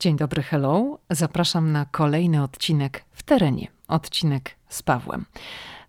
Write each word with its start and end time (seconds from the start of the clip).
Dzień 0.00 0.16
dobry, 0.16 0.42
hello. 0.42 0.98
Zapraszam 1.10 1.72
na 1.72 1.84
kolejny 1.84 2.42
odcinek 2.42 3.04
w 3.12 3.22
terenie. 3.22 3.68
Odcinek 3.88 4.56
z 4.68 4.82
Pawłem. 4.82 5.24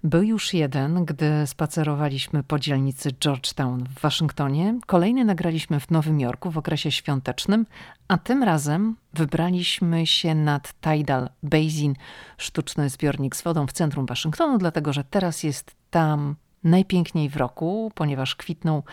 Był 0.04 0.24
już 0.24 0.54
jeden, 0.54 1.06
gdy 1.06 1.48
spacerowaliśmy 1.48 2.44
po 2.44 2.60
dzielnicy 2.60 3.12
Georgetown 3.12 3.84
w 3.84 4.02
Waszyngtonie. 4.02 4.80
Kolejny 4.86 5.26
nagraliśmy 5.26 5.80
w 5.80 5.92
Nowym 5.92 6.20
Jorku 6.20 6.52
w 6.52 6.58
okresie 6.58 6.92
świątecznym, 6.92 7.66
a 8.08 8.18
tym 8.18 8.44
razem 8.44 8.96
wybraliśmy 9.14 10.08
się 10.08 10.36
nad 10.36 10.74
Tidal 10.82 11.30
Basin, 11.44 11.96
sztuczny 12.38 12.90
zbiornik 12.90 13.36
z 13.36 13.42
wodą 13.42 13.68
w 13.68 13.74
centrum 13.74 14.06
Waszyngtonu, 14.06 14.58
dlatego 14.58 14.94
że 14.94 15.04
teraz 15.04 15.44
jest 15.44 15.76
tam 15.90 16.36
najpiękniej 16.64 17.30
w 17.30 17.38
roku, 17.38 17.92
ponieważ 17.96 18.36
kwitną 18.36 18.84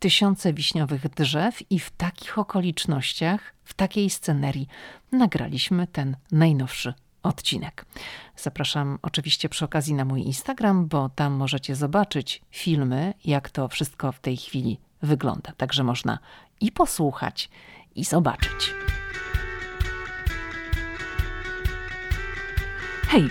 tysiące 0.00 0.52
wiśniowych 0.52 1.08
drzew 1.08 1.70
i 1.70 1.78
w 1.78 1.90
takich 1.90 2.38
okolicznościach, 2.38 3.54
w 3.64 3.74
takiej 3.74 4.10
scenerii 4.10 4.68
nagraliśmy 5.12 5.86
ten 5.86 6.16
najnowszy 6.32 6.94
odcinek. 7.22 7.84
Zapraszam 8.36 8.98
oczywiście 9.02 9.48
przy 9.48 9.64
okazji 9.64 9.94
na 9.94 10.04
mój 10.04 10.22
Instagram, 10.22 10.86
bo 10.86 11.08
tam 11.08 11.32
możecie 11.32 11.76
zobaczyć 11.76 12.42
filmy, 12.50 13.14
jak 13.24 13.50
to 13.50 13.68
wszystko 13.68 14.12
w 14.12 14.20
tej 14.20 14.36
chwili 14.36 14.80
wygląda. 15.02 15.52
Także 15.56 15.84
można 15.84 16.18
i 16.60 16.72
posłuchać, 16.72 17.50
i 17.94 18.04
zobaczyć. 18.04 18.74
Hej, 23.08 23.30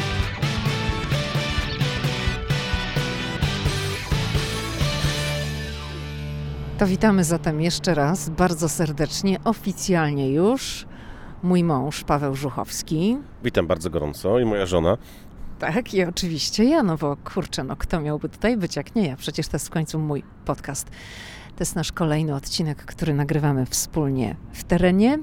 To 6.81 6.87
witamy 6.87 7.23
zatem 7.23 7.61
jeszcze 7.61 7.93
raz 7.93 8.29
bardzo 8.29 8.69
serdecznie, 8.69 9.39
oficjalnie 9.43 10.31
już. 10.33 10.85
Mój 11.43 11.63
mąż 11.63 12.03
Paweł 12.03 12.35
Żuchowski. 12.35 13.17
Witam 13.43 13.67
bardzo 13.67 13.89
gorąco 13.89 14.39
i 14.39 14.45
moja 14.45 14.65
żona. 14.65 14.97
Tak, 15.59 15.93
i 15.93 16.03
oczywiście 16.03 16.63
ja, 16.63 16.83
no 16.83 16.97
bo 16.97 17.17
kurczę, 17.17 17.63
no 17.63 17.75
kto 17.75 18.01
miałby 18.01 18.29
tutaj 18.29 18.57
być 18.57 18.75
jak 18.75 18.95
nie 18.95 19.07
ja? 19.07 19.15
Przecież 19.15 19.47
to 19.47 19.55
jest 19.55 19.67
w 19.67 19.69
końcu 19.69 19.99
mój 19.99 20.23
podcast. 20.45 20.89
To 21.55 21.59
jest 21.59 21.75
nasz 21.75 21.91
kolejny 21.91 22.35
odcinek, 22.35 22.85
który 22.85 23.13
nagrywamy 23.13 23.65
wspólnie 23.65 24.35
w 24.53 24.63
terenie. 24.63 25.19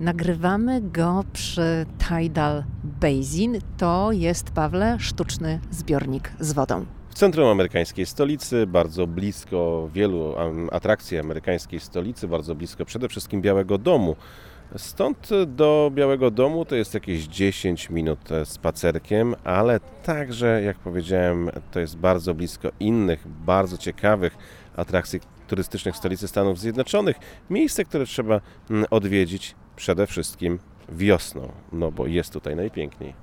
Nagrywamy 0.00 0.80
go 0.80 1.24
przy 1.32 1.86
Tidal 2.08 2.64
Basin. 2.84 3.58
To 3.76 4.12
jest, 4.12 4.50
Pawle, 4.50 4.96
sztuczny 5.00 5.60
zbiornik 5.70 6.32
z 6.40 6.52
wodą. 6.52 6.86
W 7.14 7.16
centrum 7.16 7.48
amerykańskiej 7.48 8.06
stolicy, 8.06 8.66
bardzo 8.66 9.06
blisko 9.06 9.88
wielu 9.92 10.34
atrakcji 10.72 11.18
amerykańskiej 11.18 11.80
stolicy, 11.80 12.28
bardzo 12.28 12.54
blisko 12.54 12.84
przede 12.84 13.08
wszystkim 13.08 13.42
Białego 13.42 13.78
Domu. 13.78 14.16
Stąd 14.76 15.30
do 15.46 15.90
Białego 15.94 16.30
Domu 16.30 16.64
to 16.64 16.76
jest 16.76 16.94
jakieś 16.94 17.24
10 17.24 17.90
minut 17.90 18.18
spacerkiem, 18.44 19.34
ale 19.44 19.80
także, 20.02 20.62
jak 20.62 20.78
powiedziałem, 20.78 21.50
to 21.70 21.80
jest 21.80 21.96
bardzo 21.96 22.34
blisko 22.34 22.68
innych, 22.80 23.28
bardzo 23.28 23.78
ciekawych 23.78 24.36
atrakcji 24.76 25.20
turystycznych 25.48 25.96
stolicy 25.96 26.28
Stanów 26.28 26.58
Zjednoczonych. 26.60 27.16
Miejsce, 27.50 27.84
które 27.84 28.06
trzeba 28.06 28.40
mm, 28.70 28.84
odwiedzić 28.90 29.54
przede 29.76 30.06
wszystkim 30.06 30.58
wiosną, 30.88 31.52
no 31.72 31.92
bo 31.92 32.06
jest 32.06 32.32
tutaj 32.32 32.56
najpiękniej. 32.56 33.14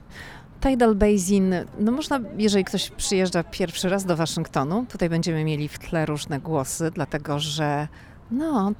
Tidal 0.61 0.95
Basin, 0.95 1.53
no 1.79 1.91
można, 1.91 2.19
jeżeli 2.37 2.63
ktoś 2.65 2.89
przyjeżdża 2.89 3.43
pierwszy 3.43 3.89
raz 3.89 4.05
do 4.05 4.15
Waszyngtonu, 4.15 4.85
tutaj 4.89 5.09
będziemy 5.09 5.43
mieli 5.43 5.67
w 5.67 5.79
tle 5.79 6.05
różne 6.05 6.39
głosy, 6.39 6.91
dlatego 6.93 7.39
że 7.39 7.87
no, 8.31 8.71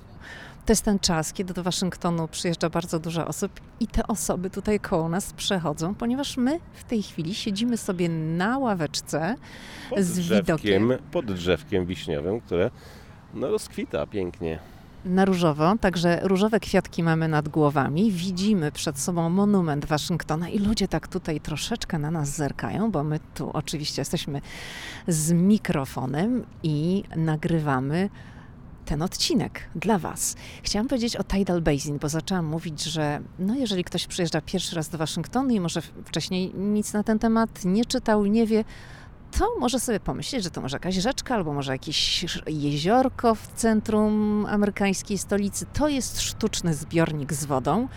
to 0.65 0.71
jest 0.71 0.85
ten 0.85 0.99
czas, 0.99 1.33
kiedy 1.33 1.53
do 1.53 1.63
Waszyngtonu 1.63 2.27
przyjeżdża 2.27 2.69
bardzo 2.69 2.99
dużo 2.99 3.27
osób 3.27 3.51
i 3.79 3.87
te 3.87 4.07
osoby 4.07 4.49
tutaj 4.49 4.79
koło 4.79 5.09
nas 5.09 5.33
przechodzą, 5.33 5.95
ponieważ 5.95 6.37
my 6.37 6.59
w 6.73 6.83
tej 6.83 7.03
chwili 7.03 7.35
siedzimy 7.35 7.77
sobie 7.77 8.09
na 8.09 8.57
ławeczce 8.57 9.35
pod 9.89 9.99
z 9.99 10.13
drzewkiem, 10.13 10.37
widokiem. 10.37 10.93
Pod 11.11 11.25
drzewkiem 11.25 11.85
wiśniowym, 11.85 12.41
które 12.41 12.71
no, 13.33 13.47
rozkwita 13.47 14.07
pięknie 14.07 14.59
na 15.05 15.25
różowo, 15.25 15.75
także 15.81 16.19
różowe 16.23 16.59
kwiatki 16.59 17.03
mamy 17.03 17.27
nad 17.27 17.49
głowami. 17.49 18.11
Widzimy 18.11 18.71
przed 18.71 18.99
sobą 18.99 19.29
monument 19.29 19.85
Waszyngtona 19.85 20.49
i 20.49 20.59
ludzie 20.59 20.87
tak 20.87 21.07
tutaj 21.07 21.39
troszeczkę 21.39 21.99
na 21.99 22.11
nas 22.11 22.29
zerkają, 22.29 22.91
bo 22.91 23.03
my 23.03 23.19
tu 23.35 23.49
oczywiście 23.53 24.01
jesteśmy 24.01 24.41
z 25.07 25.31
mikrofonem 25.31 26.45
i 26.63 27.03
nagrywamy 27.15 28.09
ten 28.85 29.01
odcinek 29.01 29.69
dla 29.75 29.97
Was. 29.97 30.35
Chciałam 30.63 30.87
powiedzieć 30.87 31.15
o 31.15 31.23
Tidal 31.23 31.61
Basin, 31.61 31.97
bo 31.99 32.09
zaczęłam 32.09 32.45
mówić, 32.45 32.83
że 32.83 33.21
no 33.39 33.55
jeżeli 33.55 33.83
ktoś 33.83 34.07
przyjeżdża 34.07 34.41
pierwszy 34.41 34.75
raz 34.75 34.89
do 34.89 34.97
Waszyngtonu 34.97 35.49
i 35.49 35.59
może 35.59 35.81
wcześniej 35.81 36.53
nic 36.55 36.93
na 36.93 37.03
ten 37.03 37.19
temat 37.19 37.65
nie 37.65 37.85
czytał, 37.85 38.25
nie 38.25 38.47
wie, 38.47 38.63
to 39.39 39.49
może 39.59 39.79
sobie 39.79 39.99
pomyśleć, 39.99 40.43
że 40.43 40.49
to 40.49 40.61
może 40.61 40.75
jakaś 40.75 40.95
rzeczka 40.95 41.35
albo 41.35 41.53
może 41.53 41.71
jakieś 41.71 42.25
jeziorko 42.47 43.35
w 43.35 43.47
centrum 43.47 44.45
amerykańskiej 44.49 45.17
stolicy. 45.17 45.65
To 45.73 45.87
jest 45.87 46.21
sztuczny 46.21 46.73
zbiornik 46.73 47.33
z 47.33 47.45
wodą. 47.45 47.87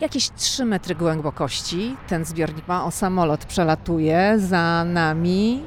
Jakieś 0.00 0.30
3 0.30 0.64
metry 0.64 0.94
głębokości 0.94 1.96
ten 2.08 2.24
zbiornik 2.24 2.68
ma, 2.68 2.84
o 2.84 2.90
samolot 2.90 3.44
przelatuje 3.44 4.34
za 4.38 4.84
nami. 4.84 5.62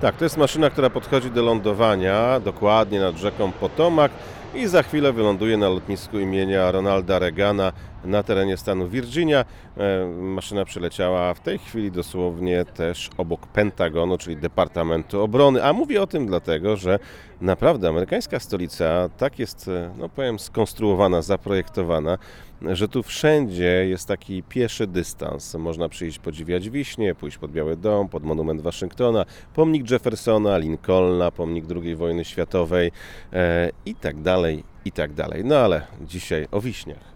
Tak, 0.00 0.16
to 0.16 0.24
jest 0.24 0.36
maszyna, 0.36 0.70
która 0.70 0.90
podchodzi 0.90 1.30
do 1.30 1.42
lądowania 1.42 2.40
dokładnie 2.40 3.00
nad 3.00 3.16
rzeką 3.16 3.52
Potomac 3.52 4.12
i 4.54 4.66
za 4.66 4.82
chwilę 4.82 5.12
wyląduje 5.12 5.56
na 5.56 5.68
lotnisku 5.68 6.18
imienia 6.18 6.72
Ronalda 6.72 7.18
Reagana 7.18 7.72
na 8.04 8.22
terenie 8.22 8.56
stanu 8.56 8.88
Virginia. 8.88 9.44
E, 9.76 10.06
maszyna 10.06 10.64
przyleciała 10.64 11.34
w 11.34 11.40
tej 11.40 11.58
chwili 11.58 11.90
dosłownie 11.90 12.64
też 12.64 13.10
obok 13.16 13.46
Pentagonu, 13.46 14.18
czyli 14.18 14.36
Departamentu 14.36 15.22
Obrony. 15.22 15.64
A 15.64 15.72
mówię 15.72 16.02
o 16.02 16.06
tym 16.06 16.26
dlatego, 16.26 16.76
że 16.76 16.98
naprawdę 17.40 17.88
amerykańska 17.88 18.40
stolica 18.40 19.08
tak 19.16 19.38
jest, 19.38 19.68
e, 19.68 19.90
no 19.98 20.08
powiem, 20.08 20.38
skonstruowana, 20.38 21.22
zaprojektowana, 21.22 22.18
że 22.62 22.88
tu 22.88 23.02
wszędzie 23.02 23.86
jest 23.88 24.08
taki 24.08 24.42
pieszy 24.42 24.86
dystans. 24.86 25.54
Można 25.54 25.88
przyjść 25.88 26.18
podziwiać 26.18 26.70
Wiśnie, 26.70 27.14
pójść 27.14 27.38
pod 27.38 27.52
Biały 27.52 27.76
Dom, 27.76 28.08
pod 28.08 28.24
monument 28.24 28.60
Waszyngtona, 28.60 29.24
pomnik 29.54 29.90
Jeffersona, 29.90 30.58
Lincolna, 30.58 31.30
pomnik 31.30 31.64
II 31.82 31.96
wojny 31.96 32.24
światowej 32.24 32.92
e, 33.32 33.70
i 33.86 33.94
tak 33.94 34.22
dalej, 34.22 34.64
i 34.84 34.92
tak 34.92 35.12
dalej. 35.12 35.44
No 35.44 35.56
ale 35.56 35.86
dzisiaj 36.00 36.46
o 36.52 36.60
wiśniach. 36.60 37.15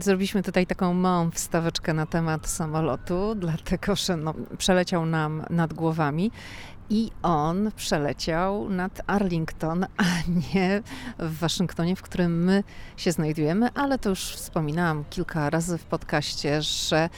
Zrobiliśmy 0.00 0.42
tutaj 0.42 0.66
taką 0.66 0.94
małą 0.94 1.30
wstaweczkę 1.30 1.94
na 1.94 2.06
temat 2.06 2.48
samolotu, 2.48 3.34
dlatego 3.34 3.96
że 3.96 4.16
no, 4.16 4.34
przeleciał 4.58 5.06
nam 5.06 5.44
nad 5.50 5.74
głowami 5.74 6.30
i 6.90 7.10
on 7.22 7.72
przeleciał 7.76 8.68
nad 8.70 9.00
Arlington, 9.06 9.86
a 9.96 10.04
nie 10.54 10.82
w 11.18 11.38
Waszyngtonie, 11.38 11.96
w 11.96 12.02
którym 12.02 12.44
my 12.44 12.64
się 12.96 13.12
znajdujemy, 13.12 13.68
ale 13.74 13.98
to 13.98 14.08
już 14.08 14.20
wspominałam 14.20 15.04
kilka 15.10 15.50
razy 15.50 15.78
w 15.78 15.84
podcaście, 15.84 16.62
że 16.62 17.08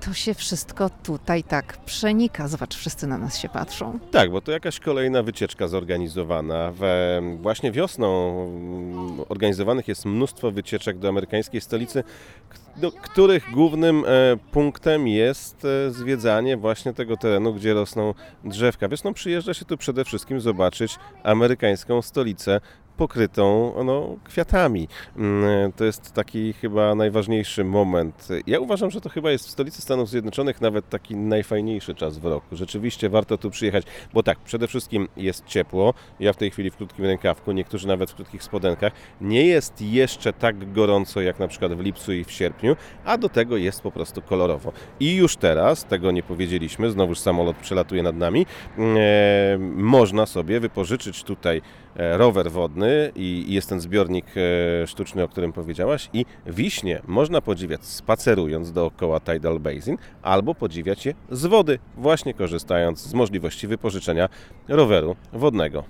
to 0.00 0.14
się 0.14 0.34
wszystko 0.34 0.90
tutaj 1.02 1.44
tak 1.44 1.84
przenika. 1.84 2.48
Zobacz, 2.48 2.76
wszyscy 2.76 3.06
na 3.06 3.18
nas 3.18 3.38
się 3.38 3.48
patrzą. 3.48 3.98
Tak, 4.10 4.30
bo 4.30 4.40
to 4.40 4.52
jakaś 4.52 4.80
kolejna 4.80 5.22
wycieczka 5.22 5.68
zorganizowana. 5.68 6.72
We, 6.72 7.22
właśnie 7.40 7.72
wiosną 7.72 8.06
organizowanych 9.28 9.88
jest 9.88 10.04
mnóstwo 10.04 10.50
wycieczek 10.50 10.98
do 10.98 11.08
amerykańskiej 11.08 11.60
stolicy, 11.60 12.04
do 12.76 12.92
których 12.92 13.50
głównym 13.52 14.04
e, 14.06 14.36
punktem 14.52 15.08
jest 15.08 15.64
e, 15.64 15.90
zwiedzanie 15.90 16.56
właśnie 16.56 16.92
tego 16.92 17.16
terenu, 17.16 17.54
gdzie 17.54 17.74
rosną 17.74 18.14
drzewka. 18.44 18.88
Wiosną 18.88 19.14
przyjeżdża 19.14 19.54
się 19.54 19.64
tu 19.64 19.76
przede 19.76 20.04
wszystkim 20.04 20.40
zobaczyć 20.40 20.98
amerykańską 21.22 22.02
stolicę 22.02 22.60
pokrytą 23.00 23.74
no, 23.84 24.16
kwiatami. 24.24 24.88
Mm, 25.16 25.72
to 25.72 25.84
jest 25.84 26.12
taki 26.12 26.52
chyba 26.52 26.94
najważniejszy 26.94 27.64
moment. 27.64 28.28
Ja 28.46 28.60
uważam, 28.60 28.90
że 28.90 29.00
to 29.00 29.08
chyba 29.08 29.30
jest 29.30 29.46
w 29.46 29.50
stolicy 29.50 29.82
Stanów 29.82 30.08
Zjednoczonych 30.08 30.60
nawet 30.60 30.88
taki 30.88 31.16
najfajniejszy 31.16 31.94
czas 31.94 32.18
w 32.18 32.24
roku. 32.24 32.56
Rzeczywiście 32.56 33.08
warto 33.08 33.38
tu 33.38 33.50
przyjechać, 33.50 33.84
bo 34.14 34.22
tak, 34.22 34.38
przede 34.38 34.66
wszystkim 34.66 35.08
jest 35.16 35.46
ciepło. 35.46 35.94
Ja 36.20 36.32
w 36.32 36.36
tej 36.36 36.50
chwili 36.50 36.70
w 36.70 36.76
krótkim 36.76 37.04
rękawku, 37.04 37.52
niektórzy 37.52 37.88
nawet 37.88 38.10
w 38.10 38.14
krótkich 38.14 38.42
spodenkach. 38.42 38.92
Nie 39.20 39.46
jest 39.46 39.82
jeszcze 39.82 40.32
tak 40.32 40.72
gorąco 40.72 41.20
jak 41.20 41.38
na 41.38 41.48
przykład 41.48 41.74
w 41.74 41.80
lipcu 41.80 42.12
i 42.12 42.24
w 42.24 42.30
sierpniu, 42.30 42.76
a 43.04 43.18
do 43.18 43.28
tego 43.28 43.56
jest 43.56 43.80
po 43.80 43.90
prostu 43.90 44.22
kolorowo. 44.22 44.72
I 45.00 45.14
już 45.14 45.36
teraz, 45.36 45.84
tego 45.84 46.10
nie 46.10 46.22
powiedzieliśmy, 46.22 46.90
znowuż 46.90 47.18
samolot 47.18 47.56
przelatuje 47.56 48.02
nad 48.02 48.16
nami, 48.16 48.46
e, 48.78 49.58
można 49.58 50.26
sobie 50.26 50.60
wypożyczyć 50.60 51.24
tutaj 51.24 51.62
rower 51.96 52.50
wodny 52.50 53.12
i 53.16 53.44
jest 53.48 53.68
ten 53.68 53.80
zbiornik 53.80 54.26
e, 54.36 54.86
sztuczny, 54.86 55.22
o 55.22 55.28
którym 55.28 55.52
powiedziałaś 55.52 56.10
i 56.12 56.26
wiśnie 56.46 57.02
można 57.06 57.40
podziwiać 57.40 57.84
spacerując 57.84 58.72
dookoła 58.72 59.20
Tidal 59.20 59.60
Basin 59.60 59.96
albo 60.22 60.54
podziwiać 60.54 61.06
je 61.06 61.14
z 61.30 61.46
wody, 61.46 61.78
właśnie 61.96 62.34
korzystając 62.34 63.00
z 63.00 63.14
możliwości 63.14 63.66
wypożyczenia 63.66 64.28
roweru 64.68 65.16
wodnego. 65.32 65.84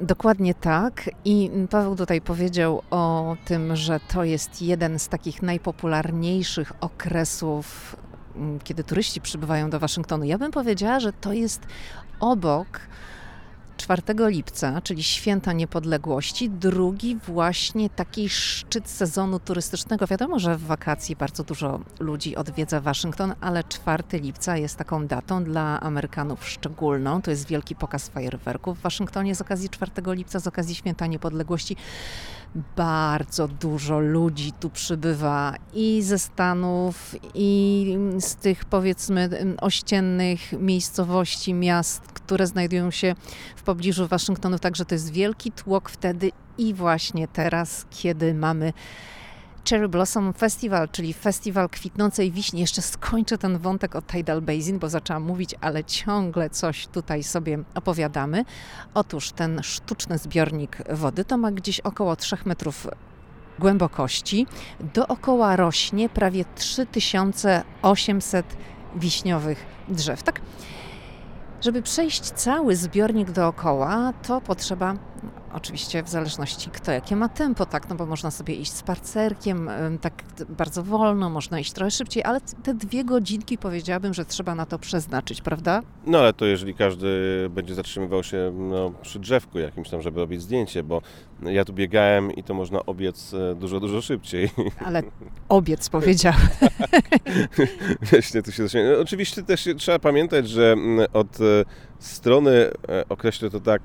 Dokładnie 0.00 0.54
tak. 0.54 1.10
I 1.24 1.50
Paweł 1.70 1.96
tutaj 1.96 2.20
powiedział 2.20 2.82
o 2.90 3.36
tym, 3.44 3.76
że 3.76 4.00
to 4.00 4.24
jest 4.24 4.62
jeden 4.62 4.98
z 4.98 5.08
takich 5.08 5.42
najpopularniejszych 5.42 6.72
okresów, 6.80 7.96
mm, 8.36 8.58
kiedy 8.64 8.84
turyści 8.84 9.20
przybywają 9.20 9.70
do 9.70 9.78
Waszyngtonu. 9.78 10.24
Ja 10.24 10.38
bym 10.38 10.50
powiedziała, 10.50 11.00
że 11.00 11.12
to 11.12 11.32
jest 11.32 11.66
obok 12.20 12.80
4 13.76 14.02
lipca, 14.18 14.80
czyli 14.80 15.02
święta 15.02 15.52
niepodległości, 15.52 16.50
drugi 16.50 17.16
właśnie 17.16 17.90
taki 17.90 18.28
szczyt 18.28 18.88
sezonu 18.88 19.40
turystycznego. 19.40 20.06
Wiadomo, 20.06 20.38
że 20.38 20.56
w 20.56 20.64
wakacji 20.64 21.16
bardzo 21.16 21.44
dużo 21.44 21.80
ludzi 22.00 22.36
odwiedza 22.36 22.80
Waszyngton, 22.80 23.34
ale 23.40 23.64
4 23.64 24.02
lipca 24.12 24.56
jest 24.56 24.76
taką 24.76 25.06
datą 25.06 25.44
dla 25.44 25.80
Amerykanów 25.80 26.48
szczególną. 26.48 27.22
To 27.22 27.30
jest 27.30 27.46
wielki 27.46 27.74
pokaz 27.74 28.08
fajerwerków 28.08 28.78
w 28.78 28.82
Waszyngtonie 28.82 29.34
z 29.34 29.40
okazji 29.40 29.68
4 29.68 29.92
lipca, 30.06 30.40
z 30.40 30.46
okazji 30.46 30.74
święta 30.74 31.06
niepodległości 31.06 31.76
bardzo 32.76 33.48
dużo 33.48 34.00
ludzi 34.00 34.52
tu 34.52 34.70
przybywa 34.70 35.54
i 35.74 36.02
ze 36.02 36.18
Stanów, 36.18 37.14
i 37.34 37.98
z 38.18 38.36
tych 38.36 38.64
powiedzmy 38.64 39.28
ościennych 39.60 40.52
miejscowości, 40.52 41.54
miast, 41.54 42.00
które 42.00 42.46
znajdują 42.46 42.90
się 42.90 43.14
w 43.56 43.62
pobliżu 43.62 44.06
Waszyngtonu. 44.06 44.58
Także 44.58 44.84
to 44.84 44.94
jest 44.94 45.12
wielki 45.12 45.52
tłok 45.52 45.90
wtedy 45.90 46.32
i 46.58 46.74
właśnie 46.74 47.28
teraz, 47.28 47.86
kiedy 47.90 48.34
mamy 48.34 48.72
Cherry 49.70 49.88
Blossom 49.88 50.32
Festival, 50.32 50.88
czyli 50.88 51.14
festiwal 51.14 51.68
kwitnącej 51.68 52.32
wiśni. 52.32 52.60
Jeszcze 52.60 52.82
skończę 52.82 53.38
ten 53.38 53.58
wątek 53.58 53.96
o 53.96 54.02
Tidal 54.02 54.42
Basin, 54.42 54.78
bo 54.78 54.88
zaczęłam 54.88 55.22
mówić, 55.22 55.54
ale 55.60 55.84
ciągle 55.84 56.50
coś 56.50 56.86
tutaj 56.86 57.22
sobie 57.22 57.58
opowiadamy. 57.74 58.44
Otóż 58.94 59.32
ten 59.32 59.62
sztuczny 59.62 60.18
zbiornik 60.18 60.78
wody 60.90 61.24
to 61.24 61.36
ma 61.36 61.52
gdzieś 61.52 61.80
około 61.80 62.16
3 62.16 62.36
metrów 62.44 62.86
głębokości. 63.58 64.46
Dookoła 64.94 65.56
rośnie 65.56 66.08
prawie 66.08 66.44
3800 66.54 68.56
wiśniowych 68.96 69.66
drzew. 69.88 70.22
Tak? 70.22 70.40
Żeby 71.60 71.82
przejść 71.82 72.20
cały 72.20 72.76
zbiornik 72.76 73.30
dookoła, 73.30 74.12
to 74.26 74.40
potrzeba 74.40 74.94
Oczywiście 75.56 76.02
w 76.02 76.08
zależności 76.08 76.70
kto 76.70 76.92
jakie 76.92 77.16
ma 77.16 77.28
tempo, 77.28 77.66
tak, 77.66 77.88
no 77.88 77.96
bo 77.96 78.06
można 78.06 78.30
sobie 78.30 78.54
iść 78.54 78.72
spacerkiem 78.72 79.70
tak 80.00 80.24
bardzo 80.48 80.82
wolno, 80.82 81.30
można 81.30 81.60
iść 81.60 81.72
trochę 81.72 81.90
szybciej, 81.90 82.24
ale 82.24 82.40
te 82.62 82.74
dwie 82.74 83.04
godzinki 83.04 83.58
powiedziałabym, 83.58 84.14
że 84.14 84.24
trzeba 84.24 84.54
na 84.54 84.66
to 84.66 84.78
przeznaczyć, 84.78 85.40
prawda? 85.40 85.82
No 86.06 86.18
ale 86.18 86.32
to 86.32 86.46
jeżeli 86.46 86.74
każdy 86.74 87.06
będzie 87.50 87.74
zatrzymywał 87.74 88.22
się 88.22 88.52
no, 88.54 88.92
przy 89.02 89.18
drzewku 89.18 89.58
jakimś 89.58 89.90
tam, 89.90 90.02
żeby 90.02 90.20
robić 90.20 90.42
zdjęcie, 90.42 90.82
bo 90.82 91.02
ja 91.42 91.64
tu 91.64 91.72
biegałem 91.72 92.32
i 92.32 92.42
to 92.42 92.54
można 92.54 92.86
obiec 92.86 93.34
e, 93.34 93.54
dużo, 93.54 93.80
dużo 93.80 94.02
szybciej. 94.02 94.50
Ale 94.86 95.02
obiec 95.48 95.88
powiedziałem. 95.88 96.48
Właśnie 98.10 98.42
tu 98.42 98.52
się 98.52 98.62
zaczyna. 98.62 98.90
No, 98.90 99.00
oczywiście 99.00 99.42
też 99.42 99.68
trzeba 99.78 99.98
pamiętać, 99.98 100.48
że 100.48 100.72
mm, 100.72 101.06
od 101.12 101.40
e, 101.40 101.64
strony, 101.98 102.50
e, 102.52 102.70
określę 103.08 103.50
to 103.50 103.60
tak, 103.60 103.82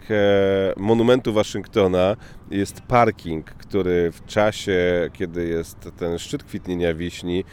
monumentu 0.78 1.34
Waszyngtona 1.34 2.16
jest 2.52 2.82
parking, 2.82 3.46
który 3.46 4.12
w 4.12 4.26
czasie, 4.26 5.10
kiedy 5.14 5.48
jest 5.48 5.90
ten 5.98 6.18
szczyt 6.18 6.44
kwitnienia 6.44 6.94
wiśni, 6.94 7.44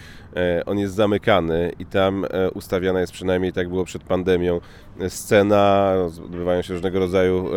on 0.67 0.79
jest 0.79 0.95
zamykany 0.95 1.73
i 1.79 1.87
tam 1.87 2.27
ustawiana 2.55 3.01
jest 3.01 3.13
przynajmniej 3.13 3.53
tak 3.53 3.69
było 3.69 3.85
przed 3.85 4.03
pandemią 4.03 4.61
scena, 5.09 5.95
odbywają 6.25 6.63
się 6.63 6.75
różnego 6.75 6.99
rodzaju 6.99 7.51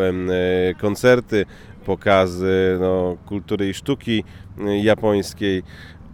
koncerty, 0.80 1.46
pokazy 1.84 2.78
no, 2.80 3.16
kultury 3.26 3.68
i 3.68 3.74
sztuki 3.74 4.24
japońskiej, 4.82 5.62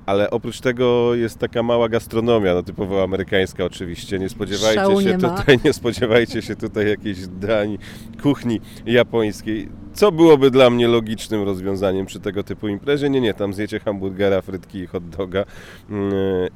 ale 0.08 0.30
oprócz 0.30 0.60
tego 0.60 1.14
jest 1.14 1.38
taka 1.38 1.62
mała 1.62 1.88
gastronomia, 1.88 2.54
no 2.54 2.62
typowo 2.62 3.02
amerykańska 3.02 3.64
oczywiście. 3.64 4.18
Nie 4.18 4.28
spodziewajcie 4.28 4.80
Szału 4.80 5.00
się 5.00 5.06
nie 5.06 5.18
tutaj, 5.18 5.58
nie 5.64 5.72
spodziewajcie 5.72 6.42
się 6.42 6.56
tutaj 6.56 6.88
jakiejś 6.88 7.26
dań 7.26 7.78
kuchni 8.22 8.60
japońskiej. 8.86 9.68
Co 9.92 10.12
byłoby 10.12 10.50
dla 10.50 10.70
mnie 10.70 10.88
logicznym 10.88 11.42
rozwiązaniem 11.42 12.06
przy 12.06 12.20
tego 12.20 12.42
typu 12.42 12.68
imprezie? 12.68 13.10
Nie, 13.10 13.20
nie, 13.20 13.34
tam 13.34 13.54
zjecie 13.54 13.80
hamburgera, 13.80 14.42
frytki 14.42 14.78
i 14.78 14.86
hot 14.86 15.08
doga 15.08 15.44
yy, 15.90 15.96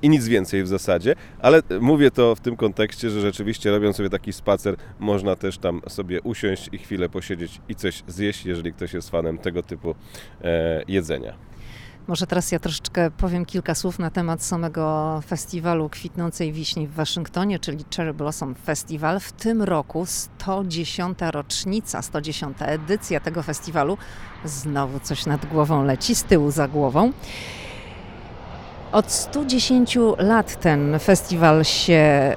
i 0.02 0.08
nic 0.08 0.28
więcej 0.28 0.62
w 0.62 0.68
zasadzie, 0.68 1.14
ale 1.40 1.62
mówię 1.80 2.10
to 2.10 2.34
w 2.34 2.40
tym 2.40 2.56
kontekście, 2.56 3.10
że 3.10 3.20
rzeczywiście 3.20 3.70
robiąc 3.70 3.96
sobie 3.96 4.10
taki 4.10 4.32
spacer, 4.32 4.76
można 4.98 5.36
też 5.36 5.58
tam 5.58 5.80
sobie 5.88 6.22
usiąść 6.22 6.68
i 6.72 6.78
chwilę 6.78 7.08
posiedzieć 7.08 7.60
i 7.68 7.74
coś 7.74 8.02
zjeść, 8.06 8.46
jeżeli 8.46 8.72
ktoś 8.72 8.92
jest 8.92 9.10
fanem 9.10 9.38
tego 9.38 9.62
typu 9.62 9.94
e, 10.44 10.82
jedzenia. 10.88 11.51
Może 12.06 12.26
teraz 12.26 12.52
ja 12.52 12.58
troszeczkę 12.58 13.10
powiem 13.10 13.44
kilka 13.44 13.74
słów 13.74 13.98
na 13.98 14.10
temat 14.10 14.42
samego 14.42 15.20
festiwalu 15.26 15.88
Kwitnącej 15.88 16.52
Wiśni 16.52 16.86
w 16.88 16.94
Waszyngtonie, 16.94 17.58
czyli 17.58 17.84
Cherry 17.96 18.14
Blossom 18.14 18.54
Festival. 18.54 19.20
W 19.20 19.32
tym 19.32 19.62
roku 19.62 20.06
110. 20.06 21.18
rocznica, 21.30 22.02
110. 22.02 22.56
edycja 22.60 23.20
tego 23.20 23.42
festiwalu. 23.42 23.98
Znowu 24.44 25.00
coś 25.00 25.26
nad 25.26 25.46
głową 25.46 25.84
leci, 25.84 26.14
z 26.14 26.24
tyłu 26.24 26.50
za 26.50 26.68
głową. 26.68 27.12
Od 28.92 29.12
110 29.12 29.98
lat 30.18 30.60
ten 30.60 30.98
festiwal 30.98 31.64
się 31.64 32.36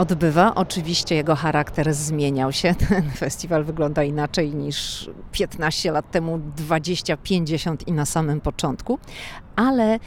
odbywa. 0.00 0.54
Oczywiście 0.54 1.14
jego 1.14 1.36
charakter 1.36 1.94
zmieniał 1.94 2.52
się. 2.52 2.74
Ten 2.88 3.10
festiwal 3.10 3.64
wygląda 3.64 4.02
inaczej 4.02 4.54
niż 4.54 5.10
15 5.32 5.92
lat 5.92 6.10
temu, 6.10 6.40
20, 6.56 7.16
50 7.16 7.88
i 7.88 7.92
na 7.92 8.06
samym 8.06 8.40
początku, 8.40 8.98
ale 9.56 9.98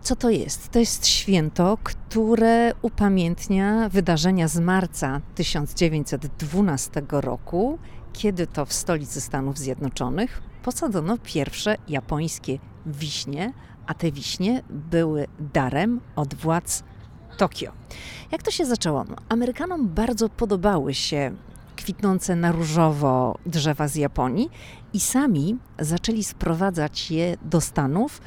co 0.00 0.16
to 0.16 0.30
jest? 0.30 0.68
To 0.68 0.78
jest 0.78 1.06
święto, 1.06 1.78
które 1.82 2.72
upamiętnia 2.82 3.88
wydarzenia 3.88 4.48
z 4.48 4.60
marca 4.60 5.20
1912 5.34 7.02
roku, 7.10 7.78
kiedy 8.12 8.46
to 8.46 8.66
w 8.66 8.72
stolicy 8.72 9.20
Stanów 9.20 9.58
Zjednoczonych 9.58 10.42
posadzono 10.62 11.18
pierwsze 11.22 11.76
japońskie 11.88 12.58
wiśnie, 12.86 13.52
a 13.86 13.94
te 13.94 14.12
wiśnie 14.12 14.62
były 14.70 15.26
darem 15.40 16.00
od 16.16 16.34
władz 16.34 16.82
Tokio. 17.38 17.72
Jak 18.32 18.42
to 18.42 18.50
się 18.50 18.66
zaczęło? 18.66 19.04
No, 19.04 19.16
Amerykanom 19.28 19.88
bardzo 19.88 20.28
podobały 20.28 20.94
się 20.94 21.32
kwitnące 21.76 22.36
na 22.36 22.52
różowo 22.52 23.38
drzewa 23.46 23.88
z 23.88 23.94
Japonii 23.94 24.50
i 24.92 25.00
sami 25.00 25.56
zaczęli 25.78 26.24
sprowadzać 26.24 27.10
je 27.10 27.36
do 27.42 27.60
Stanów 27.60 28.20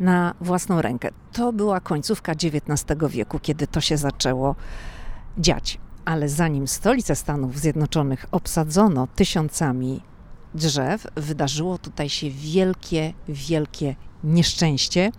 na 0.00 0.34
własną 0.40 0.82
rękę. 0.82 1.08
To 1.32 1.52
była 1.52 1.80
końcówka 1.80 2.32
XIX 2.32 3.00
wieku, 3.10 3.38
kiedy 3.38 3.66
to 3.66 3.80
się 3.80 3.96
zaczęło 3.96 4.54
dziać. 5.38 5.78
Ale 6.04 6.28
zanim 6.28 6.68
stolicę 6.68 7.16
Stanów 7.16 7.58
Zjednoczonych 7.58 8.26
obsadzono 8.30 9.06
tysiącami 9.06 10.00
drzew, 10.54 11.06
wydarzyło 11.16 11.78
tutaj 11.78 12.08
się 12.08 12.30
wielkie, 12.30 13.12
wielkie 13.28 13.96
nieszczęście. 14.24 15.12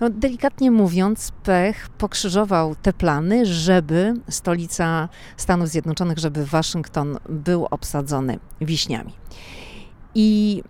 No, 0.00 0.10
delikatnie 0.10 0.70
mówiąc, 0.70 1.32
pech 1.42 1.88
pokrzyżował 1.88 2.74
te 2.74 2.92
plany, 2.92 3.46
żeby 3.46 4.14
stolica 4.28 5.08
Stanów 5.36 5.68
Zjednoczonych, 5.68 6.18
żeby 6.18 6.46
Waszyngton 6.46 7.18
był 7.28 7.66
obsadzony 7.70 8.38
wiśniami. 8.60 9.12
I 10.14 10.62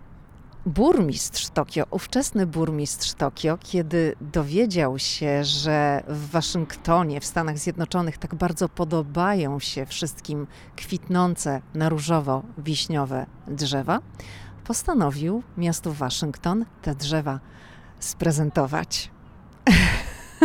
burmistrz 0.65 1.49
Tokio, 1.49 1.85
ówczesny 1.91 2.47
burmistrz 2.47 3.13
Tokio, 3.13 3.57
kiedy 3.61 4.15
dowiedział 4.21 4.99
się, 4.99 5.43
że 5.43 6.03
w 6.07 6.29
Waszyngtonie, 6.29 7.19
w 7.19 7.25
Stanach 7.25 7.57
Zjednoczonych 7.57 8.17
tak 8.17 8.35
bardzo 8.35 8.69
podobają 8.69 9.59
się 9.59 9.85
wszystkim 9.85 10.47
kwitnące 10.75 11.61
na 11.73 11.89
różowo 11.89 12.43
wiśniowe 12.57 13.25
drzewa, 13.47 13.99
postanowił 14.63 15.43
miastu 15.57 15.93
Waszyngton 15.93 16.65
te 16.81 16.95
drzewa 16.95 17.39
sprezentować. 17.99 19.11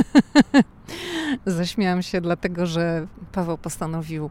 Zaśmiałam 1.47 2.03
się, 2.03 2.21
dlatego 2.21 2.67
że 2.67 3.07
Paweł 3.33 3.59
postanowił 3.59 4.31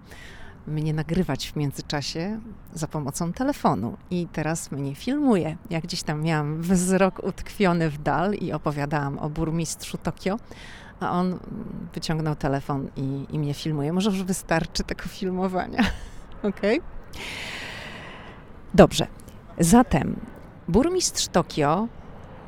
mnie 0.67 0.93
nagrywać 0.93 1.51
w 1.51 1.55
międzyczasie 1.55 2.39
za 2.73 2.87
pomocą 2.87 3.33
telefonu. 3.33 3.97
I 4.09 4.27
teraz 4.33 4.71
mnie 4.71 4.95
filmuje. 4.95 5.57
Jak 5.69 5.83
gdzieś 5.83 6.03
tam 6.03 6.23
miałam 6.23 6.61
wzrok 6.61 7.23
utkwiony 7.23 7.89
w 7.89 7.97
dal 7.97 8.33
i 8.33 8.53
opowiadałam 8.53 9.19
o 9.19 9.29
burmistrzu 9.29 9.97
Tokio, 9.97 10.37
a 10.99 11.11
on 11.11 11.39
wyciągnął 11.93 12.35
telefon 12.35 12.89
i, 12.95 13.25
i 13.29 13.39
mnie 13.39 13.53
filmuje. 13.53 13.93
Może 13.93 14.09
już 14.09 14.23
wystarczy 14.23 14.83
tego 14.83 15.03
filmowania. 15.03 15.83
ok? 16.49 16.61
Dobrze. 18.73 19.07
Zatem 19.59 20.19
burmistrz 20.67 21.27
Tokio 21.27 21.87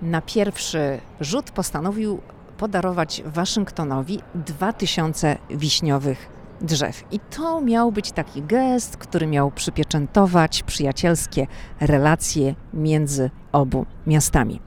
na 0.02 0.22
pierwszy 0.22 1.00
rzut 1.22 1.52
postanowił 1.52 2.22
podarować 2.58 3.24
Waszyngtonowi 3.26 4.20
2000 4.36 5.38
wiśniowych 5.50 6.30
drzew. 6.62 7.04
I 7.12 7.20
to 7.20 7.62
miał 7.62 7.92
być 7.92 8.12
taki 8.12 8.42
gest, 8.42 8.98
który 8.98 9.28
miał 9.28 9.52
przypieczętować 9.52 10.64
przyjacielskie 10.64 11.48
relacje 11.80 12.56
między 12.74 13.30
obu 13.52 13.86
miastami. 14.08 14.62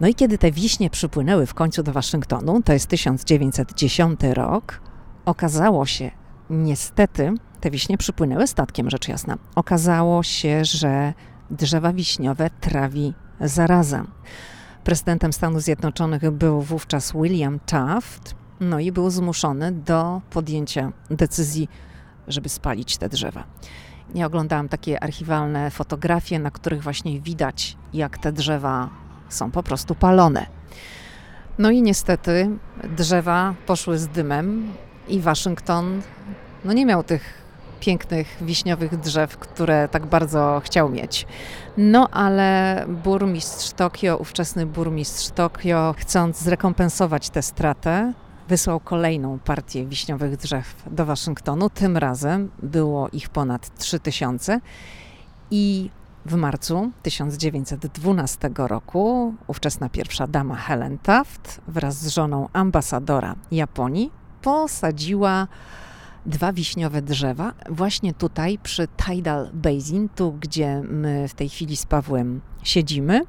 No 0.00 0.08
i 0.08 0.14
kiedy 0.14 0.38
te 0.38 0.52
wiśnie 0.52 0.90
przypłynęły 0.90 1.46
w 1.46 1.54
końcu 1.54 1.82
do 1.82 1.92
Waszyngtonu, 1.92 2.62
to 2.62 2.72
jest 2.72 2.86
1910 2.86 4.20
rok, 4.34 4.80
okazało 5.24 5.86
się, 5.86 6.10
niestety, 6.50 7.32
te 7.60 7.70
wiśnie 7.70 7.98
przypłynęły 7.98 8.46
statkiem, 8.46 8.90
rzecz 8.90 9.08
jasna. 9.08 9.36
Okazało 9.54 10.22
się, 10.22 10.64
że 10.64 11.14
drzewa 11.50 11.92
wiśniowe 11.92 12.50
trawi 12.60 13.14
zaraza. 13.40 14.04
Prezydentem 14.86 15.32
Stanów 15.32 15.62
Zjednoczonych 15.62 16.30
był 16.30 16.62
wówczas 16.62 17.12
William 17.12 17.58
Taft, 17.58 18.34
no 18.60 18.80
i 18.80 18.92
był 18.92 19.10
zmuszony 19.10 19.72
do 19.72 20.20
podjęcia 20.30 20.92
decyzji, 21.10 21.68
żeby 22.28 22.48
spalić 22.48 22.96
te 22.96 23.08
drzewa. 23.08 23.44
Ja 24.14 24.26
oglądałam 24.26 24.68
takie 24.68 25.02
archiwalne 25.02 25.70
fotografie, 25.70 26.38
na 26.38 26.50
których 26.50 26.82
właśnie 26.82 27.20
widać, 27.20 27.76
jak 27.94 28.18
te 28.18 28.32
drzewa 28.32 28.88
są 29.28 29.50
po 29.50 29.62
prostu 29.62 29.94
palone. 29.94 30.46
No 31.58 31.70
i 31.70 31.82
niestety 31.82 32.50
drzewa 32.96 33.54
poszły 33.66 33.98
z 33.98 34.08
dymem 34.08 34.72
i 35.08 35.20
Waszyngton 35.20 36.02
no 36.64 36.72
nie 36.72 36.86
miał 36.86 37.04
tych 37.04 37.45
pięknych 37.80 38.36
wiśniowych 38.40 39.00
drzew, 39.00 39.38
które 39.38 39.88
tak 39.88 40.06
bardzo 40.06 40.60
chciał 40.64 40.88
mieć. 40.88 41.26
No 41.76 42.08
ale 42.08 42.84
burmistrz 42.88 43.70
Tokio, 43.70 44.16
ówczesny 44.16 44.66
burmistrz 44.66 45.30
Tokio, 45.30 45.94
chcąc 45.98 46.38
zrekompensować 46.38 47.30
tę 47.30 47.42
stratę, 47.42 48.12
wysłał 48.48 48.80
kolejną 48.80 49.38
partię 49.38 49.86
wiśniowych 49.86 50.36
drzew 50.36 50.82
do 50.90 51.06
Waszyngtonu. 51.06 51.70
Tym 51.70 51.96
razem 51.96 52.50
było 52.62 53.08
ich 53.08 53.28
ponad 53.28 53.78
3000 53.78 54.60
i 55.50 55.90
w 56.26 56.34
marcu 56.34 56.90
1912 57.02 58.50
roku 58.56 59.34
ówczesna 59.46 59.88
pierwsza 59.88 60.26
dama 60.26 60.56
Helen 60.56 60.98
Taft 60.98 61.60
wraz 61.68 61.96
z 61.96 62.08
żoną 62.08 62.48
ambasadora 62.52 63.34
Japonii 63.50 64.10
posadziła 64.42 65.48
dwa 66.26 66.52
wiśniowe 66.52 67.02
drzewa 67.02 67.52
właśnie 67.70 68.14
tutaj 68.14 68.58
przy 68.62 68.88
Tidal 69.06 69.50
Basin, 69.52 70.08
tu 70.08 70.32
gdzie 70.32 70.82
my 70.84 71.28
w 71.28 71.34
tej 71.34 71.48
chwili 71.48 71.76
z 71.76 71.86
Pawłem 71.86 72.40
siedzimy. 72.62 73.20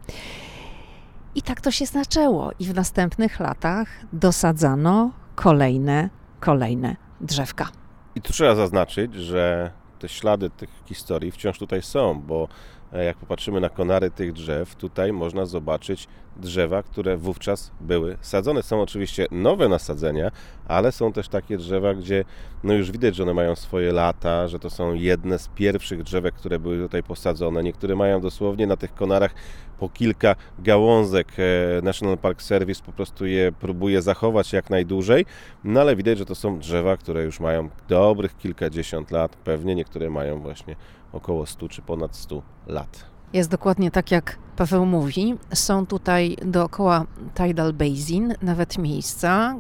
I 1.36 1.42
tak 1.42 1.62
to 1.62 1.72
się 1.72 1.86
zaczęło. 1.86 2.52
I 2.60 2.66
w 2.66 2.76
następnych 2.76 3.40
latach 3.40 3.88
dosadzano 4.14 5.12
kolejne, 5.36 6.10
kolejne 6.40 6.96
drzewka. 7.22 7.70
I 8.16 8.22
tu 8.22 8.34
trzeba 8.34 8.56
zaznaczyć, 8.56 9.14
że 9.14 9.72
te 10.00 10.10
ślady 10.10 10.50
tych 10.50 10.70
historii 10.86 11.32
wciąż 11.32 11.60
tutaj 11.60 11.82
są, 11.82 12.22
bo 12.22 12.48
e, 12.94 13.04
jak 13.04 13.18
popatrzymy 13.18 13.62
na 13.62 13.70
konary 13.70 14.12
tych 14.12 14.34
drzew, 14.34 14.76
tutaj 14.76 15.14
można 15.14 15.46
zobaczyć 15.46 16.08
drzewa, 16.40 16.84
które 16.84 17.18
wówczas 17.18 17.72
były 17.82 18.18
sadzone. 18.22 18.64
Są 18.64 18.82
oczywiście 18.82 19.28
nowe 19.32 19.70
nasadzenia, 19.70 20.32
ale 20.68 20.92
są 20.92 21.14
też 21.14 21.30
takie 21.30 21.58
drzewa, 21.58 21.94
gdzie 21.94 22.26
no 22.64 22.74
już 22.74 22.92
widać, 22.92 23.16
że 23.16 23.24
one 23.24 23.34
mają 23.34 23.56
swoje 23.56 23.92
lata, 23.92 24.48
że 24.48 24.60
to 24.60 24.70
są 24.70 24.94
jedne 24.94 25.40
z 25.40 25.48
pierwszych 25.48 26.04
drzewek, 26.04 26.36
które 26.36 26.60
były 26.60 26.78
tutaj 26.78 27.04
posadzone. 27.04 27.64
Niektóre 27.64 27.96
mają 27.96 28.22
dosłownie 28.22 28.68
na 28.68 28.78
tych 28.78 28.94
konarach 28.96 29.34
po 29.80 29.90
kilka 29.90 30.36
gałązek. 30.60 31.28
E, 31.38 31.82
National 31.82 32.18
Park 32.18 32.42
Service 32.42 32.84
po 32.86 32.92
prostu 32.92 33.26
je 33.26 33.52
próbuje 33.52 34.02
zachować 34.02 34.54
jak 34.54 34.70
najdłużej, 34.70 35.26
no 35.64 35.82
ale 35.82 35.96
widać, 35.96 36.18
że 36.18 36.26
to 36.26 36.36
są 36.36 36.60
drzewa, 36.60 36.98
które 36.98 37.24
już 37.24 37.40
mają 37.40 37.70
dobrych 37.88 38.38
kilkadziesiąt 38.38 39.12
lat. 39.12 39.36
Pewnie 39.36 39.76
niektóre 39.76 40.10
mają 40.10 40.40
właśnie 40.40 40.76
około 41.14 41.46
100 41.46 41.70
czy 41.70 41.82
ponad 41.82 42.16
100 42.16 42.42
lat. 42.68 43.17
Jest 43.34 43.50
dokładnie 43.50 43.92
tak, 43.92 44.12
jak 44.12 44.38
Paweł 44.56 44.86
mówi. 44.86 45.36
Są 45.54 45.86
tutaj 45.86 46.38
dookoła 46.46 47.06
Tidal 47.36 47.74
Basin 47.74 48.34
nawet 48.42 48.78
miejsca, 48.78 49.56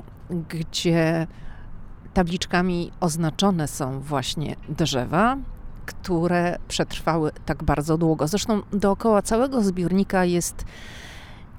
gdzie 0.50 1.27
tabliczkami 2.13 2.91
oznaczone 3.00 3.67
są 3.67 4.00
właśnie 4.00 4.55
drzewa, 4.69 5.38
które 5.86 6.57
przetrwały 6.67 7.31
tak 7.45 7.63
bardzo 7.63 7.97
długo. 7.97 8.27
Zresztą 8.27 8.62
dookoła 8.74 9.21
całego 9.21 9.62
zbiornika 9.63 10.25
jest 10.25 10.65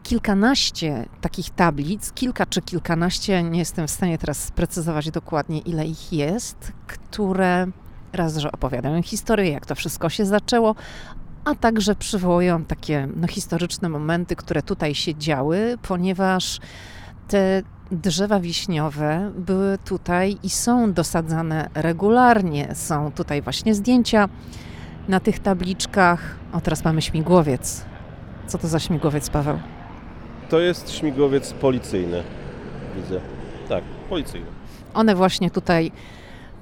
kilkanaście 0.02 1.06
takich 1.20 1.50
tablic, 1.50 2.12
kilka 2.12 2.46
czy 2.46 2.62
kilkanaście, 2.62 3.42
nie 3.42 3.58
jestem 3.58 3.86
w 3.86 3.90
stanie 3.90 4.18
teraz 4.18 4.44
sprecyzować 4.44 5.10
dokładnie 5.10 5.58
ile 5.58 5.86
ich 5.86 6.12
jest, 6.12 6.72
które 6.86 7.66
raz, 8.12 8.36
że 8.36 8.52
opowiadają 8.52 9.02
historię, 9.02 9.50
jak 9.50 9.66
to 9.66 9.74
wszystko 9.74 10.08
się 10.08 10.26
zaczęło, 10.26 10.74
a 11.49 11.55
także 11.55 11.95
przywołują 11.95 12.64
takie 12.64 13.09
no, 13.17 13.26
historyczne 13.26 13.88
momenty, 13.88 14.37
które 14.37 14.62
tutaj 14.62 14.95
się 14.95 15.14
działy, 15.14 15.78
ponieważ 15.83 16.61
te 17.28 17.62
drzewa 17.93 18.40
wiśniowe 18.40 19.33
były 19.37 19.78
tutaj 19.78 20.38
i 20.43 20.50
są 20.50 20.93
dosadzane 20.93 21.69
regularnie. 21.75 22.75
Są 22.75 23.12
tutaj 23.12 23.43
właśnie 23.43 23.75
zdjęcia 23.75 24.28
na 25.09 25.21
tych 25.21 25.38
tabliczkach. 25.38 26.37
O, 26.52 26.61
teraz 26.61 26.85
mamy 26.85 27.02
śmigłowiec. 27.02 27.85
Co 28.47 28.59
to 28.59 28.69
za 28.69 28.78
śmigłowiec, 28.78 29.31
Paweł? 29.31 29.59
To 30.49 30.61
jest 30.61 30.90
śmigłowiec 30.90 31.52
policyjny. 31.52 32.23
Widzę. 32.97 33.21
Tak, 33.69 33.85
policyjny. 34.09 34.47
One 34.95 35.14
właśnie 35.14 35.50
tutaj 35.50 35.93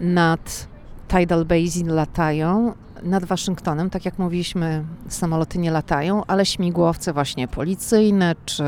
nad 0.00 0.68
Tidal 1.08 1.44
Basin 1.44 1.88
latają 1.88 2.74
nad 3.02 3.24
Waszyngtonem, 3.24 3.90
tak 3.90 4.04
jak 4.04 4.18
mówiliśmy, 4.18 4.84
samoloty 5.08 5.58
nie 5.58 5.70
latają, 5.70 6.22
ale 6.26 6.46
śmigłowce 6.46 7.12
właśnie 7.12 7.48
policyjne, 7.48 8.34
czy 8.44 8.64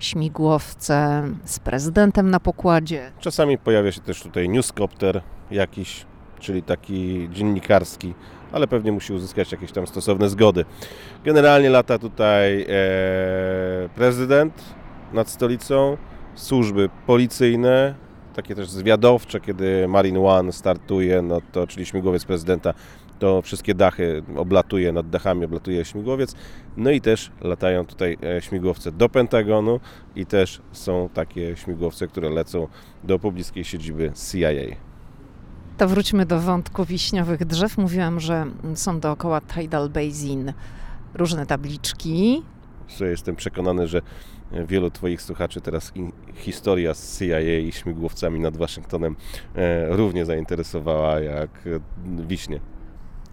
śmigłowce 0.00 1.22
z 1.44 1.58
prezydentem 1.58 2.30
na 2.30 2.40
pokładzie. 2.40 3.12
Czasami 3.20 3.58
pojawia 3.58 3.92
się 3.92 4.00
też 4.00 4.22
tutaj 4.22 4.48
newscopter 4.48 5.22
jakiś, 5.50 6.06
czyli 6.40 6.62
taki 6.62 7.28
dziennikarski, 7.32 8.14
ale 8.52 8.66
pewnie 8.66 8.92
musi 8.92 9.12
uzyskać 9.12 9.52
jakieś 9.52 9.72
tam 9.72 9.86
stosowne 9.86 10.28
zgody. 10.28 10.64
Generalnie 11.24 11.70
lata 11.70 11.98
tutaj 11.98 12.62
e, 12.62 12.66
prezydent 13.94 14.62
nad 15.12 15.28
stolicą, 15.28 15.96
służby 16.34 16.88
policyjne, 17.06 17.94
takie 18.34 18.54
też 18.54 18.70
zwiadowcze, 18.70 19.40
kiedy 19.40 19.88
Marine 19.88 20.20
One 20.20 20.52
startuje, 20.52 21.22
no 21.22 21.40
to, 21.52 21.66
czyli 21.66 21.86
śmigłowiec 21.86 22.24
prezydenta, 22.24 22.74
to 23.24 23.42
wszystkie 23.42 23.74
dachy 23.74 24.22
oblatuje, 24.36 24.92
nad 24.92 25.10
dachami 25.10 25.44
oblatuje 25.44 25.84
śmigłowiec. 25.84 26.34
No 26.76 26.90
i 26.90 27.00
też 27.00 27.30
latają 27.40 27.86
tutaj 27.86 28.16
e, 28.22 28.42
śmigłowce 28.42 28.92
do 28.92 29.08
Pentagonu 29.08 29.80
i 30.16 30.26
też 30.26 30.60
są 30.72 31.08
takie 31.14 31.56
śmigłowce, 31.56 32.06
które 32.06 32.30
lecą 32.30 32.68
do 33.04 33.18
pobliskiej 33.18 33.64
siedziby 33.64 34.12
CIA. 34.30 34.76
To 35.78 35.88
wróćmy 35.88 36.26
do 36.26 36.40
wątku 36.40 36.84
wiśniowych 36.84 37.44
drzew. 37.44 37.78
Mówiłam, 37.78 38.20
że 38.20 38.46
są 38.74 39.00
dookoła 39.00 39.40
Tidal 39.40 39.90
Basin 39.90 40.52
różne 41.14 41.46
tabliczki. 41.46 42.42
Jestem 43.00 43.36
przekonany, 43.36 43.88
że 43.88 44.02
wielu 44.52 44.90
Twoich 44.90 45.22
słuchaczy 45.22 45.60
teraz 45.60 45.92
historia 46.34 46.94
z 46.94 47.18
CIA 47.18 47.58
i 47.58 47.72
śmigłowcami 47.72 48.40
nad 48.40 48.56
Waszyngtonem 48.56 49.16
e, 49.54 49.88
równie 49.96 50.24
zainteresowała 50.24 51.20
jak 51.20 51.50
e, 51.66 51.80
wiśnie. 52.26 52.73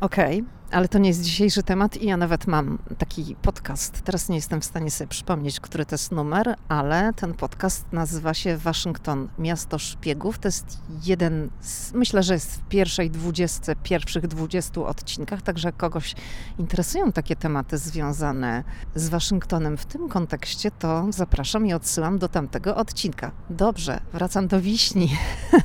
Okej. 0.01 0.39
Okay. 0.41 0.60
Ale 0.71 0.87
to 0.87 0.97
nie 0.97 1.09
jest 1.09 1.21
dzisiejszy 1.21 1.63
temat 1.63 1.97
i 1.97 2.05
ja 2.05 2.17
nawet 2.17 2.47
mam 2.47 2.77
taki 2.97 3.35
podcast. 3.41 4.01
Teraz 4.01 4.29
nie 4.29 4.35
jestem 4.35 4.61
w 4.61 4.65
stanie 4.65 4.91
sobie 4.91 5.07
przypomnieć, 5.07 5.59
który 5.59 5.85
to 5.85 5.93
jest 5.95 6.11
numer, 6.11 6.55
ale 6.67 7.13
ten 7.15 7.33
podcast 7.33 7.85
nazywa 7.91 8.33
się 8.33 8.57
Waszyngton, 8.57 9.27
Miasto 9.39 9.79
Szpiegów. 9.79 10.39
To 10.39 10.47
jest 10.47 10.79
jeden, 11.03 11.49
z, 11.61 11.93
myślę, 11.93 12.23
że 12.23 12.33
jest 12.33 12.55
w 12.55 12.67
pierwszej 12.67 13.09
dwudziestce, 13.09 13.75
pierwszych 13.75 14.27
dwudziestu 14.27 14.85
odcinkach, 14.85 15.41
także 15.41 15.71
kogoś 15.71 16.15
interesują 16.59 17.11
takie 17.11 17.35
tematy 17.35 17.77
związane 17.77 18.63
z 18.95 19.09
Waszyngtonem 19.09 19.77
w 19.77 19.85
tym 19.85 20.09
kontekście, 20.09 20.71
to 20.71 21.05
zapraszam 21.09 21.67
i 21.67 21.73
odsyłam 21.73 22.19
do 22.19 22.27
tamtego 22.27 22.75
odcinka. 22.75 23.31
Dobrze, 23.49 23.99
wracam 24.13 24.47
do 24.47 24.61
wiśni. 24.61 25.17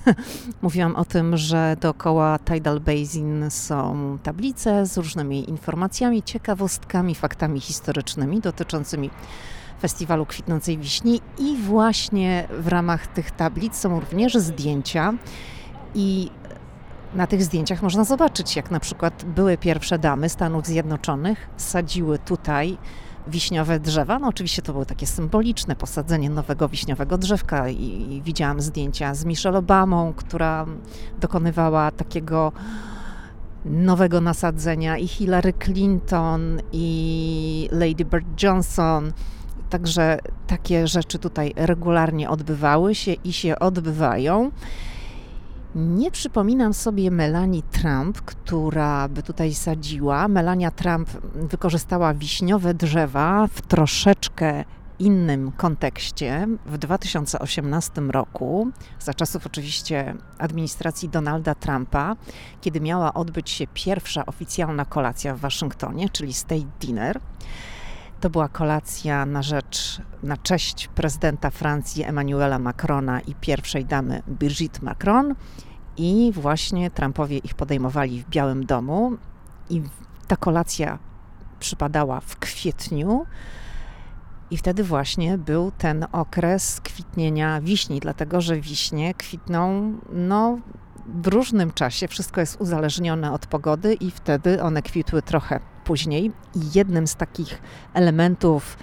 Mówiłam 0.63 0.97
o 0.97 1.05
tym, 1.05 1.37
że 1.37 1.77
dookoła 1.81 2.39
Tidal 2.39 2.81
Basin 2.81 3.51
są 3.51 4.19
tablice 4.23 4.87
z 4.87 4.96
różnymi 4.97 5.51
informacjami, 5.51 6.23
ciekawostkami, 6.23 7.15
faktami 7.15 7.61
historycznymi 7.61 8.41
dotyczącymi 8.41 9.11
Festiwalu 9.81 10.27
Kwitnącej 10.27 10.79
Wiśni 10.79 11.21
i 11.39 11.57
właśnie 11.57 12.49
w 12.61 12.69
ramach 12.69 13.07
tych 13.07 13.31
tablic 13.31 13.77
są 13.77 14.01
również 14.01 14.35
zdjęcia 14.35 15.15
i 15.95 16.31
na 17.15 17.27
tych 17.27 17.43
zdjęciach 17.43 17.83
można 17.83 18.05
zobaczyć, 18.05 18.57
jak 18.57 18.71
na 18.71 18.81
przykład 18.81 19.25
były 19.25 19.59
pierwsze 19.59 19.99
damy 19.99 20.29
Stanów 20.29 20.67
Zjednoczonych 20.67 21.49
sadziły 21.57 22.19
tutaj 22.19 22.79
wiśniowe 23.27 23.81
drzewa. 23.81 24.19
No 24.19 24.29
oczywiście 24.29 24.63
to 24.63 24.73
było 24.73 24.85
takie 24.85 25.07
symboliczne 25.07 25.77
posadzenie 25.77 26.31
nowego 26.31 26.69
wiśniowego 26.69 27.19
drzewka 27.19 27.69
i, 27.69 28.13
i 28.13 28.23
widziałam 28.23 28.61
zdjęcia 28.61 29.15
z 29.15 29.25
Michelle 29.25 29.59
Obamą, 29.59 30.13
która 30.17 30.67
dokonywała 31.21 31.91
takiego 31.91 32.53
nowego 33.67 34.21
nasadzenia 34.21 34.99
i 34.99 35.09
Hillary 35.09 35.53
Clinton 35.53 36.61
i 36.73 37.69
Lady 37.73 38.05
Bird 38.05 38.43
Johnson. 38.43 39.13
Także 39.71 40.19
takie 40.47 40.87
rzeczy 40.87 41.19
tutaj 41.19 41.53
regularnie 41.57 42.31
odbywały 42.31 42.95
się 42.95 43.13
i 43.13 43.33
się 43.33 43.59
odbywają. 43.59 44.51
Nie 45.75 46.11
przypominam 46.11 46.75
sobie 46.75 47.11
Melanie 47.11 47.63
Trump, 47.63 48.21
która 48.21 49.09
by 49.09 49.23
tutaj 49.23 49.55
sadziła. 49.55 50.29
Melania 50.29 50.71
Trump 50.71 51.11
wykorzystała 51.35 52.15
wiśniowe 52.15 52.75
drzewa 52.75 53.47
w 53.47 53.63
troszeczkę 53.63 54.65
innym 54.99 55.53
kontekście 55.53 56.49
w 56.67 56.79
2018 56.79 58.01
roku, 58.01 58.71
za 59.01 59.15
czasów 59.15 59.47
oczywiście 59.47 60.15
administracji 60.39 61.09
Donalda 61.09 61.55
Trumpa, 61.55 62.17
kiedy 62.61 62.81
miała 62.81 63.15
odbyć 63.15 63.51
się 63.51 63.67
pierwsza 63.75 64.27
oficjalna 64.27 64.85
kolacja 64.85 65.35
w 65.35 65.41
Waszyngtonie, 65.41 66.09
czyli 66.11 66.33
State 66.33 66.67
Dinner. 66.81 67.21
To 68.21 68.31
była 68.31 68.49
kolacja 68.49 69.27
na 69.27 69.43
rzecz, 69.43 70.01
na 70.23 70.37
cześć 70.37 70.89
prezydenta 70.89 71.51
Francji 71.51 72.05
Emmanuela 72.05 72.59
Macrona 72.59 73.21
i 73.21 73.35
pierwszej 73.35 73.85
damy 73.85 74.23
Brigitte 74.27 74.83
Macron. 74.83 75.35
I 75.97 76.33
właśnie 76.35 76.91
Trumpowie 76.91 77.39
ich 77.39 77.55
podejmowali 77.55 78.23
w 78.23 78.29
Białym 78.29 78.67
Domu. 78.67 79.17
I 79.71 79.83
ta 80.27 80.37
kolacja 80.37 80.99
przypadała 81.61 82.21
w 82.21 82.37
kwietniu. 82.37 83.27
I 84.51 84.57
wtedy 84.57 84.85
właśnie 84.85 85.39
był 85.39 85.73
ten 85.79 86.07
okres 86.13 86.81
kwitnienia 86.81 87.61
wiśni, 87.61 88.01
dlatego 88.01 88.41
że 88.41 88.61
wiśnie 88.61 89.15
kwitną 89.15 89.93
no, 90.13 90.59
w 91.07 91.27
różnym 91.27 91.73
czasie. 91.73 92.09
Wszystko 92.09 92.41
jest 92.41 92.61
uzależnione 92.61 93.33
od 93.33 93.47
pogody 93.47 93.95
i 93.95 94.11
wtedy 94.11 94.63
one 94.63 94.83
kwitły 94.83 95.23
trochę 95.23 95.61
później. 95.85 96.33
I 96.55 96.61
jednym 96.75 97.07
z 97.07 97.17
takich 97.17 97.63
elementów 97.95 98.79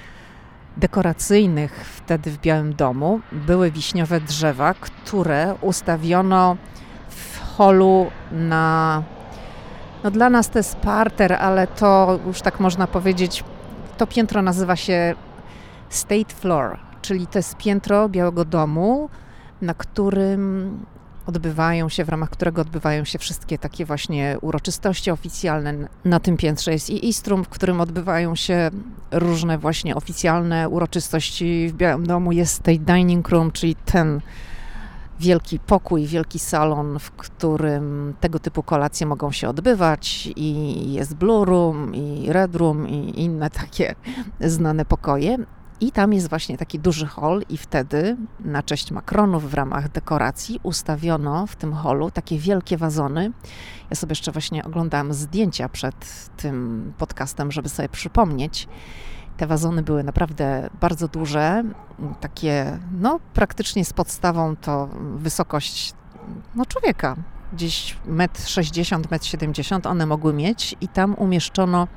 dekoracyjnych 0.77 1.85
wtedy 1.85 2.31
w 2.31 2.37
Białym 2.37 2.75
Domu 2.75 3.21
były 3.31 3.71
wiśniowe 3.71 4.21
drzewa, 4.21 4.73
które 4.73 5.55
ustawiono 5.61 6.57
w 7.09 7.39
holu 7.39 8.11
na. 8.31 9.03
No 10.03 10.11
dla 10.11 10.29
nas 10.29 10.49
to 10.49 10.59
jest 10.59 10.75
parter, 10.75 11.33
ale 11.33 11.67
to 11.67 12.19
już 12.27 12.41
tak 12.41 12.59
można 12.59 12.87
powiedzieć, 12.87 13.43
to 13.97 14.07
piętro 14.07 14.41
nazywa 14.41 14.75
się 14.75 15.15
State 15.95 16.33
Floor, 16.35 16.77
czyli 17.01 17.27
to 17.27 17.39
jest 17.39 17.57
piętro 17.57 18.09
Białego 18.09 18.45
Domu, 18.45 19.09
na 19.61 19.73
którym 19.73 20.85
odbywają 21.25 21.89
się, 21.89 22.05
w 22.05 22.09
ramach 22.09 22.29
którego 22.29 22.61
odbywają 22.61 23.05
się 23.05 23.19
wszystkie 23.19 23.57
takie 23.57 23.85
właśnie 23.85 24.37
uroczystości 24.41 25.11
oficjalne. 25.11 25.73
Na 26.05 26.19
tym 26.19 26.37
piętrze 26.37 26.71
jest 26.71 26.89
i 26.89 27.07
Istrum, 27.07 27.43
w 27.43 27.49
którym 27.49 27.81
odbywają 27.81 28.35
się 28.35 28.69
różne 29.11 29.57
właśnie 29.57 29.95
oficjalne 29.95 30.69
uroczystości 30.69 31.67
w 31.69 31.73
Białym 31.73 32.07
Domu. 32.07 32.31
Jest 32.31 32.63
tej 32.63 32.79
dining 32.79 33.29
room, 33.29 33.51
czyli 33.51 33.75
ten 33.75 34.21
wielki 35.19 35.59
pokój, 35.59 36.05
wielki 36.05 36.39
salon, 36.39 36.99
w 36.99 37.11
którym 37.11 38.13
tego 38.19 38.39
typu 38.39 38.63
kolacje 38.63 39.07
mogą 39.07 39.31
się 39.31 39.49
odbywać 39.49 40.29
i 40.35 40.93
jest 40.93 41.15
Blue 41.15 41.45
Room 41.45 41.95
i 41.95 42.25
Red 42.31 42.55
Room 42.55 42.87
i 42.87 43.21
inne 43.21 43.49
takie 43.49 43.95
znane 44.39 44.85
pokoje. 44.85 45.37
I 45.83 45.91
tam 45.91 46.13
jest 46.13 46.29
właśnie 46.29 46.57
taki 46.57 46.79
duży 46.79 47.07
hol, 47.07 47.43
i 47.49 47.57
wtedy 47.57 48.17
na 48.39 48.63
cześć 48.63 48.91
Macronów 48.91 49.51
w 49.51 49.53
ramach 49.53 49.89
dekoracji 49.89 50.59
ustawiono 50.63 51.47
w 51.47 51.55
tym 51.55 51.73
holu 51.73 52.11
takie 52.11 52.37
wielkie 52.39 52.77
wazony. 52.77 53.31
Ja 53.89 53.95
sobie 53.95 54.11
jeszcze 54.11 54.31
właśnie 54.31 54.63
oglądałam 54.63 55.13
zdjęcia 55.13 55.69
przed 55.69 56.29
tym 56.37 56.93
podcastem, 56.97 57.51
żeby 57.51 57.69
sobie 57.69 57.89
przypomnieć. 57.89 58.67
Te 59.37 59.47
wazony 59.47 59.83
były 59.83 60.03
naprawdę 60.03 60.69
bardzo 60.81 61.07
duże, 61.07 61.63
takie, 62.19 62.79
no 62.99 63.19
praktycznie 63.33 63.85
z 63.85 63.93
podstawą 63.93 64.55
to 64.55 64.89
wysokość 65.15 65.93
no, 66.55 66.65
człowieka, 66.65 67.15
gdzieś 67.53 67.97
1,60 68.07 68.95
m, 68.95 69.01
1,70 69.01 69.75
m 69.75 69.81
one 69.85 70.05
mogły 70.05 70.33
mieć, 70.33 70.75
i 70.81 70.87
tam 70.87 71.15
umieszczono 71.15 71.87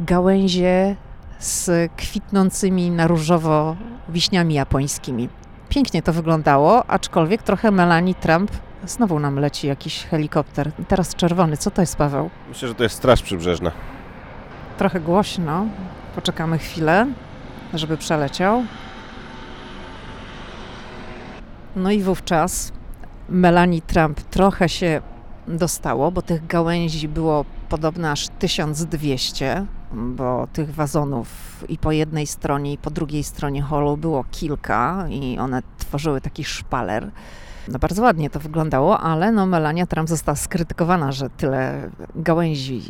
gałęzie 0.00 0.96
z 1.40 1.92
kwitnącymi 1.96 2.90
na 2.90 3.06
różowo 3.06 3.76
wiśniami 4.08 4.54
japońskimi. 4.54 5.28
Pięknie 5.68 6.02
to 6.02 6.12
wyglądało, 6.12 6.86
aczkolwiek 6.86 7.42
trochę 7.42 7.70
Melanie 7.70 8.14
Trump 8.14 8.50
Znowu 8.86 9.20
nam 9.20 9.38
leci 9.38 9.66
jakiś 9.66 10.04
helikopter. 10.04 10.72
Teraz 10.88 11.14
czerwony. 11.14 11.56
Co 11.56 11.70
to 11.70 11.82
jest, 11.82 11.96
Paweł? 11.96 12.30
Myślę, 12.48 12.68
że 12.68 12.74
to 12.74 12.82
jest 12.82 12.96
Straż 12.96 13.22
Przybrzeżna. 13.22 13.72
Trochę 14.78 15.00
głośno. 15.00 15.66
Poczekamy 16.14 16.58
chwilę, 16.58 17.06
żeby 17.74 17.96
przeleciał. 17.96 18.64
No 21.76 21.90
i 21.90 22.02
wówczas 22.02 22.72
Melanie 23.28 23.82
Trump 23.82 24.20
trochę 24.20 24.68
się 24.68 25.02
dostało, 25.48 26.12
bo 26.12 26.22
tych 26.22 26.46
gałęzi 26.46 27.08
było 27.08 27.44
podobno 27.68 28.10
aż 28.10 28.28
1200 28.28 29.66
bo 29.92 30.46
tych 30.52 30.74
wazonów 30.74 31.28
i 31.68 31.78
po 31.78 31.92
jednej 31.92 32.26
stronie, 32.26 32.72
i 32.72 32.78
po 32.78 32.90
drugiej 32.90 33.24
stronie 33.24 33.62
holu 33.62 33.96
było 33.96 34.24
kilka 34.30 35.06
i 35.08 35.38
one 35.38 35.62
tworzyły 35.78 36.20
taki 36.20 36.44
szpaler. 36.44 37.10
No 37.68 37.78
bardzo 37.78 38.02
ładnie 38.02 38.30
to 38.30 38.40
wyglądało, 38.40 39.00
ale 39.00 39.32
no 39.32 39.46
Melania 39.46 39.86
Trump 39.86 40.08
została 40.08 40.36
skrytykowana, 40.36 41.12
że 41.12 41.30
tyle 41.30 41.90
gałęzi 42.14 42.82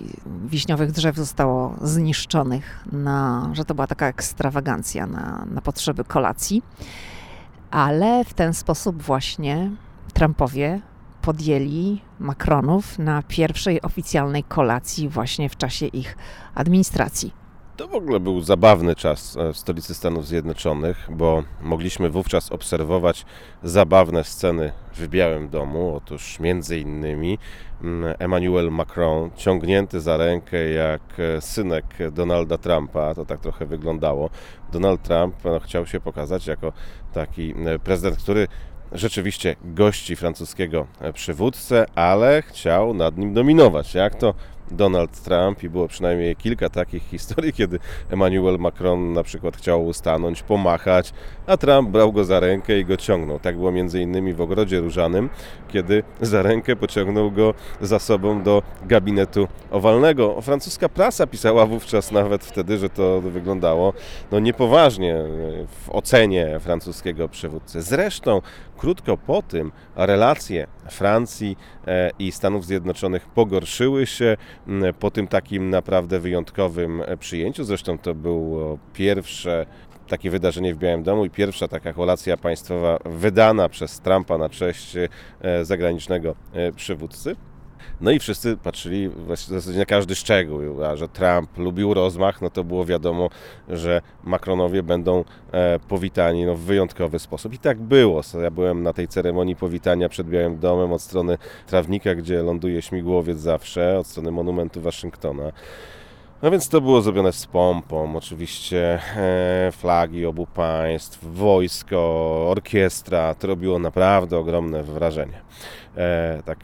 wiśniowych 0.47 0.93
drzew 0.93 1.17
zostało 1.17 1.75
zniszczonych, 1.83 2.85
na, 2.93 3.51
że 3.53 3.65
to 3.65 3.75
była 3.75 3.87
taka 3.87 4.07
ekstrawagancja 4.07 5.07
na, 5.07 5.47
na 5.51 5.61
potrzeby 5.61 6.05
kolacji. 6.05 6.63
Ale 7.71 8.25
w 8.25 8.35
ten 8.35 8.55
sposób 8.55 9.03
właśnie 9.03 9.71
Trumpowie 10.13 10.81
podjęli 11.23 12.01
Macronów 12.19 12.99
na 12.99 13.23
pierwszej 13.23 13.83
oficjalnej 13.83 14.45
kolacji 14.45 15.09
właśnie 15.09 15.49
w 15.49 15.57
czasie 15.57 15.87
ich 15.87 16.17
administracji. 16.55 17.41
To 17.81 17.89
w 17.89 17.95
ogóle 17.95 18.21
był 18.21 18.41
zabawny 18.41 18.95
czas 18.95 19.37
e, 19.37 19.53
w 19.53 19.59
stolicy 19.59 19.95
Stanów 19.95 20.27
Zjednoczonych, 20.27 21.09
bo 21.11 21.43
mogliśmy 21.63 22.11
wówczas 22.11 22.53
obserwować 22.53 23.27
zabawne 23.63 24.25
sceny 24.25 24.73
w 24.95 25.09
Białym 25.09 25.49
Domu. 25.49 25.97
Otóż 25.97 26.41
między 26.41 26.79
innymi 26.79 27.39
mm, 27.83 28.15
Emmanuel 28.19 28.71
Macron 28.71 29.31
ciągnięty 29.37 30.01
za 30.01 30.17
rękę 30.17 30.69
jak 30.71 31.03
e, 31.19 31.41
synek 31.41 31.85
Donalda 32.13 32.59
Trumpa, 32.59 33.15
to 33.15 33.25
tak 33.25 33.41
trochę 33.41 33.67
wyglądało. 33.67 34.31
Donald 34.73 35.03
Trump 35.03 35.35
no, 35.45 35.61
chciał 35.61 35.87
się 35.87 36.01
pokazać 36.01 36.47
jako 36.47 36.73
taki 37.13 37.55
e, 37.67 37.79
prezydent, 37.79 38.17
który 38.17 38.49
rzeczywiście 38.93 39.57
gości 39.65 40.17
francuskiego 40.17 40.87
przywódcę, 41.15 41.87
ale 41.95 42.43
chciał 42.43 42.95
nad 42.95 43.19
nim 43.19 43.35
dominować. 43.35 43.95
Jak 43.95 44.15
to 44.15 44.35
Donald 44.71 45.23
Trump 45.23 45.63
i 45.63 45.69
było 45.69 45.89
przynajmniej 45.89 46.37
kilka 46.37 46.69
takich 46.69 47.03
historii, 47.11 47.53
kiedy 47.53 47.79
Emmanuel 48.11 48.59
Macron 48.59 49.13
na 49.13 49.23
przykład 49.23 49.57
chciał 49.57 49.87
ustanąć, 49.87 50.43
pomachać, 50.43 51.13
a 51.51 51.57
Trump 51.57 51.91
brał 51.91 52.13
go 52.13 52.25
za 52.25 52.41
rękę 52.41 52.79
i 52.79 52.85
go 52.85 52.97
ciągnął. 52.97 53.39
Tak 53.39 53.57
było 53.57 53.73
między 53.73 54.01
innymi 54.01 54.35
w 54.35 54.41
Ogrodzie 54.41 54.81
Różanym, 54.81 55.31
kiedy 55.69 56.03
za 56.21 56.43
rękę 56.43 56.77
pociągnął 56.77 57.31
go 57.31 57.55
za 57.81 57.99
sobą 57.99 58.43
do 58.43 58.63
gabinetu 58.83 59.49
owalnego. 59.71 60.41
Francuska 60.41 60.89
prasa 60.89 61.27
pisała 61.27 61.67
wówczas 61.67 62.13
nawet 62.13 62.45
wtedy, 62.45 62.79
że 62.79 62.91
to 62.91 63.21
wyglądało 63.21 63.93
no 64.33 64.39
niepoważnie 64.41 65.17
w 65.85 65.91
ocenie 65.91 66.61
francuskiego 66.61 67.29
przywódcy. 67.29 67.83
Zresztą 67.83 68.43
krótko 68.79 69.17
po 69.17 69.43
tym 69.43 69.73
relacje 69.97 70.67
Francji 70.91 71.57
e, 71.87 72.11
i 72.19 72.33
Stanów 72.33 72.67
Zjednoczonych 72.67 73.29
pogorszyły 73.29 74.07
się 74.07 74.37
po 74.99 75.11
tym 75.11 75.27
takim 75.29 75.71
naprawdę 75.71 76.21
wyjątkowym 76.21 77.03
e, 77.07 77.17
przyjęciu. 77.17 77.65
Zresztą 77.65 77.99
to 77.99 78.15
było 78.15 78.79
pierwsze 78.93 79.67
takie 80.11 80.31
wydarzenie 80.31 80.75
w 80.75 80.79
Białym 80.79 81.03
Domu 81.03 81.25
i 81.25 81.31
pierwsza 81.31 81.69
taka 81.69 81.93
kolacja 81.93 82.37
państwowa 82.37 82.99
wydana 83.05 83.69
przez 83.69 84.01
Trumpa 84.01 84.39
na 84.39 84.49
cześć 84.49 84.97
e, 84.97 85.65
zagranicznego 85.65 86.35
przywódcy. 86.77 87.37
No 88.01 88.11
i 88.11 88.19
wszyscy 88.19 88.57
patrzyli 88.57 89.09
w 89.09 89.37
zasadzie 89.37 89.79
na 89.79 89.85
każdy 89.85 90.15
szczegół, 90.15 90.85
a 90.85 90.97
że 90.97 91.09
Trump 91.09 91.59
lubił 91.59 91.95
rozmach, 91.95 92.43
no 92.43 92.51
to 92.51 92.65
było 92.65 92.85
wiadomo, 92.85 93.31
że 93.69 94.03
Macronowie 94.25 94.83
będą 94.83 95.25
e, 95.53 95.79
powitani 95.89 96.45
no, 96.45 96.55
w 96.55 96.61
wyjątkowy 96.61 97.19
sposób. 97.19 97.55
I 97.55 97.59
tak 97.59 97.81
było. 97.81 98.21
Ja 98.43 98.51
byłem 98.51 98.83
na 98.83 98.93
tej 98.93 99.09
ceremonii 99.09 99.57
powitania 99.57 100.09
przed 100.09 100.29
Białym 100.29 100.59
Domem 100.59 100.93
od 100.93 101.03
strony 101.03 101.39
trawnika, 101.67 102.15
gdzie 102.15 102.43
ląduje 102.43 102.83
śmigłowiec 102.83 103.39
zawsze, 103.39 103.99
od 103.99 104.07
strony 104.07 104.31
monumentu 104.31 104.81
Waszyngtona. 104.81 105.53
No 106.43 106.51
więc 106.51 106.69
to 106.69 106.81
było 106.81 107.03
zrobione 107.03 107.33
z 107.33 107.47
pompą, 107.47 108.17
oczywiście 108.17 109.01
e, 109.17 109.73
flagi 109.73 110.27
obu 110.27 110.47
państw, 110.47 111.19
wojsko, 111.25 111.99
orkiestra, 112.51 113.35
to 113.35 113.47
robiło 113.47 113.79
naprawdę 113.79 114.39
ogromne 114.39 114.83
wrażenie. 114.83 115.41
E, 115.97 116.43
tak 116.45 116.59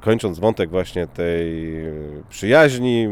kończąc 0.00 0.38
wątek 0.38 0.70
właśnie 0.70 1.06
tej 1.06 1.74
przyjaźni, 2.28 3.08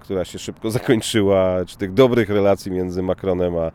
która 0.00 0.24
się 0.24 0.38
szybko 0.38 0.70
zakończyła, 0.76 1.64
czy 1.66 1.76
tych 1.76 1.94
dobrych 1.94 2.30
relacji 2.30 2.72
między 2.72 3.02
Macronem 3.02 3.56
a 3.56 3.66
e, 3.66 3.72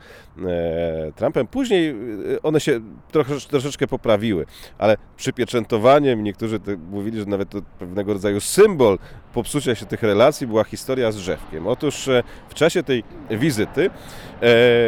Trumpem, 1.15 1.47
później 1.47 1.89
e, 1.89 1.95
one 2.43 2.59
się 2.59 2.79
trochę, 3.11 3.35
troszeczkę 3.39 3.87
poprawiły, 3.87 4.45
ale 4.77 4.97
przypieczętowaniem, 5.17 6.23
niektórzy 6.23 6.59
mówili, 6.91 7.19
że 7.19 7.25
nawet 7.25 7.49
to 7.49 7.61
pewnego 7.79 8.13
rodzaju 8.13 8.39
symbol 8.39 8.99
popsucia 9.33 9.75
się 9.75 9.85
tych 9.85 10.03
relacji 10.03 10.47
była 10.47 10.63
historia 10.63 11.11
z 11.11 11.15
drzewkiem. 11.15 11.67
Otóż 11.67 12.07
e, 12.07 12.23
w 12.49 12.53
czasie 12.53 12.83
tej 12.83 13.03
wizyty 13.29 13.89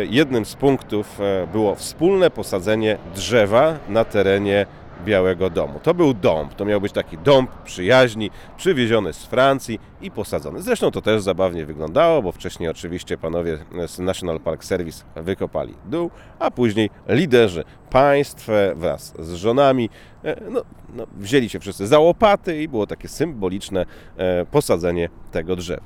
jednym 0.10 0.46
z 0.46 0.56
punktów 0.56 1.20
było 1.52 1.76
wspólne 1.76 2.30
posadzenie 2.30 2.98
drzewa 3.16 3.80
na 3.90 4.06
terenie 4.06 4.66
Białego 5.06 5.50
Domu. 5.50 5.80
To 5.84 5.94
był 5.94 6.14
dąb, 6.14 6.54
to 6.54 6.66
miał 6.66 6.82
być 6.82 6.94
taki 6.94 7.18
dąb 7.18 7.52
przyjaźni, 7.64 8.32
przywieziony 8.58 9.14
z 9.14 9.26
Francji 9.26 9.80
i 10.02 10.12
posadzony. 10.12 10.62
Zresztą 10.62 10.92
to 10.92 11.02
też 11.02 11.22
zabawnie 11.22 11.66
wyglądało, 11.66 12.22
bo 12.22 12.32
wcześniej 12.32 12.70
oczywiście 12.70 13.18
panowie 13.18 13.58
z 13.88 14.00
National 14.00 14.40
Park 14.40 14.64
Service 14.64 15.04
wykopali 15.16 15.74
dół, 15.86 16.12
a 16.40 16.52
później 16.52 16.90
liderzy 17.08 17.64
państw 17.90 18.48
wraz 18.76 19.14
z 19.20 19.34
żonami 19.34 19.90
e, 20.24 20.36
no, 20.50 20.62
no, 20.96 21.08
wzięli 21.18 21.50
się 21.50 21.60
wszyscy 21.60 21.88
za 21.88 22.00
łopaty 22.00 22.62
i 22.62 22.68
było 22.68 22.88
takie 22.88 23.08
symboliczne 23.08 23.86
e, 24.18 24.46
posadzenie 24.46 25.10
tego 25.32 25.56
drzewa. 25.56 25.84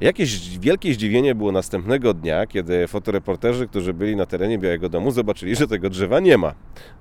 Jakieś 0.00 0.58
wielkie 0.58 0.94
zdziwienie 0.94 1.34
było 1.34 1.52
następnego 1.52 2.14
dnia, 2.14 2.46
kiedy 2.46 2.88
fotoreporterzy, 2.88 3.68
którzy 3.68 3.94
byli 3.94 4.16
na 4.16 4.26
terenie 4.26 4.58
Białego 4.58 4.88
Domu, 4.88 5.10
zobaczyli, 5.10 5.56
że 5.56 5.66
tego 5.66 5.90
drzewa 5.90 6.20
nie 6.20 6.38
ma. 6.38 6.54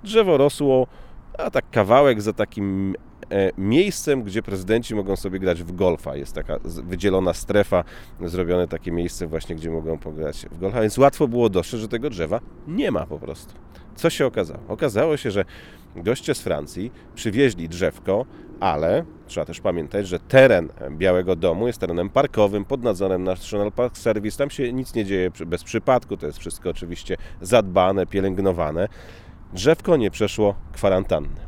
Drzewo 0.04 0.38
rosło 0.38 0.88
a 1.38 1.52
tak 1.52 1.65
kawałek 1.71 2.21
za 2.21 2.34
takim 2.34 2.95
e, 3.30 3.52
miejscem, 3.58 4.23
gdzie 4.23 4.43
prezydenci 4.43 4.95
mogą 4.95 5.15
sobie 5.15 5.39
grać 5.39 5.63
w 5.63 5.71
golfa. 5.71 6.15
Jest 6.15 6.34
taka 6.34 6.60
wydzielona 6.63 7.34
strefa, 7.34 7.84
zrobione 8.26 8.67
takie 8.67 8.91
miejsce 8.91 9.28
właśnie, 9.28 9.56
gdzie 9.56 9.69
mogą 9.69 9.97
pograć 9.97 10.45
w 10.52 10.60
golfa, 10.60 10.82
więc 10.82 10.97
łatwo 10.97 11.28
było 11.28 11.50
dostrzec, 11.50 11.80
że 11.80 11.88
tego 11.88 12.10
drzewa 12.10 12.39
nie 12.67 12.91
ma 12.91 13.06
po 13.06 13.19
prostu. 13.19 13.54
Co 13.95 14.10
się 14.10 14.26
okazało? 14.26 14.60
Okazało 14.67 15.17
się, 15.17 15.32
że 15.32 15.45
goście 15.95 16.36
z 16.36 16.41
Francji 16.41 16.91
przywieźli 17.15 17.69
drzewko, 17.69 18.26
ale 18.60 19.06
trzeba 19.28 19.45
też 19.45 19.62
pamiętać, 19.62 20.08
że 20.08 20.19
teren 20.19 20.69
Białego 20.91 21.36
Domu 21.36 21.67
jest 21.67 21.80
terenem 21.80 22.10
parkowym 22.10 22.65
pod 22.65 22.84
nadzorem 22.84 23.23
National 23.23 23.71
Park 23.71 23.97
Service. 23.97 24.38
Tam 24.38 24.50
się 24.50 24.73
nic 24.73 24.93
nie 24.93 25.06
dzieje 25.06 25.32
bez 25.45 25.63
przypadku, 25.63 26.17
to 26.17 26.26
jest 26.26 26.39
wszystko 26.39 26.69
oczywiście 26.69 27.17
zadbane, 27.41 28.06
pielęgnowane 28.06 28.88
drzewko 29.54 29.98
nie 29.98 30.12
przeszło 30.12 30.56
kwarantannę. 30.74 31.48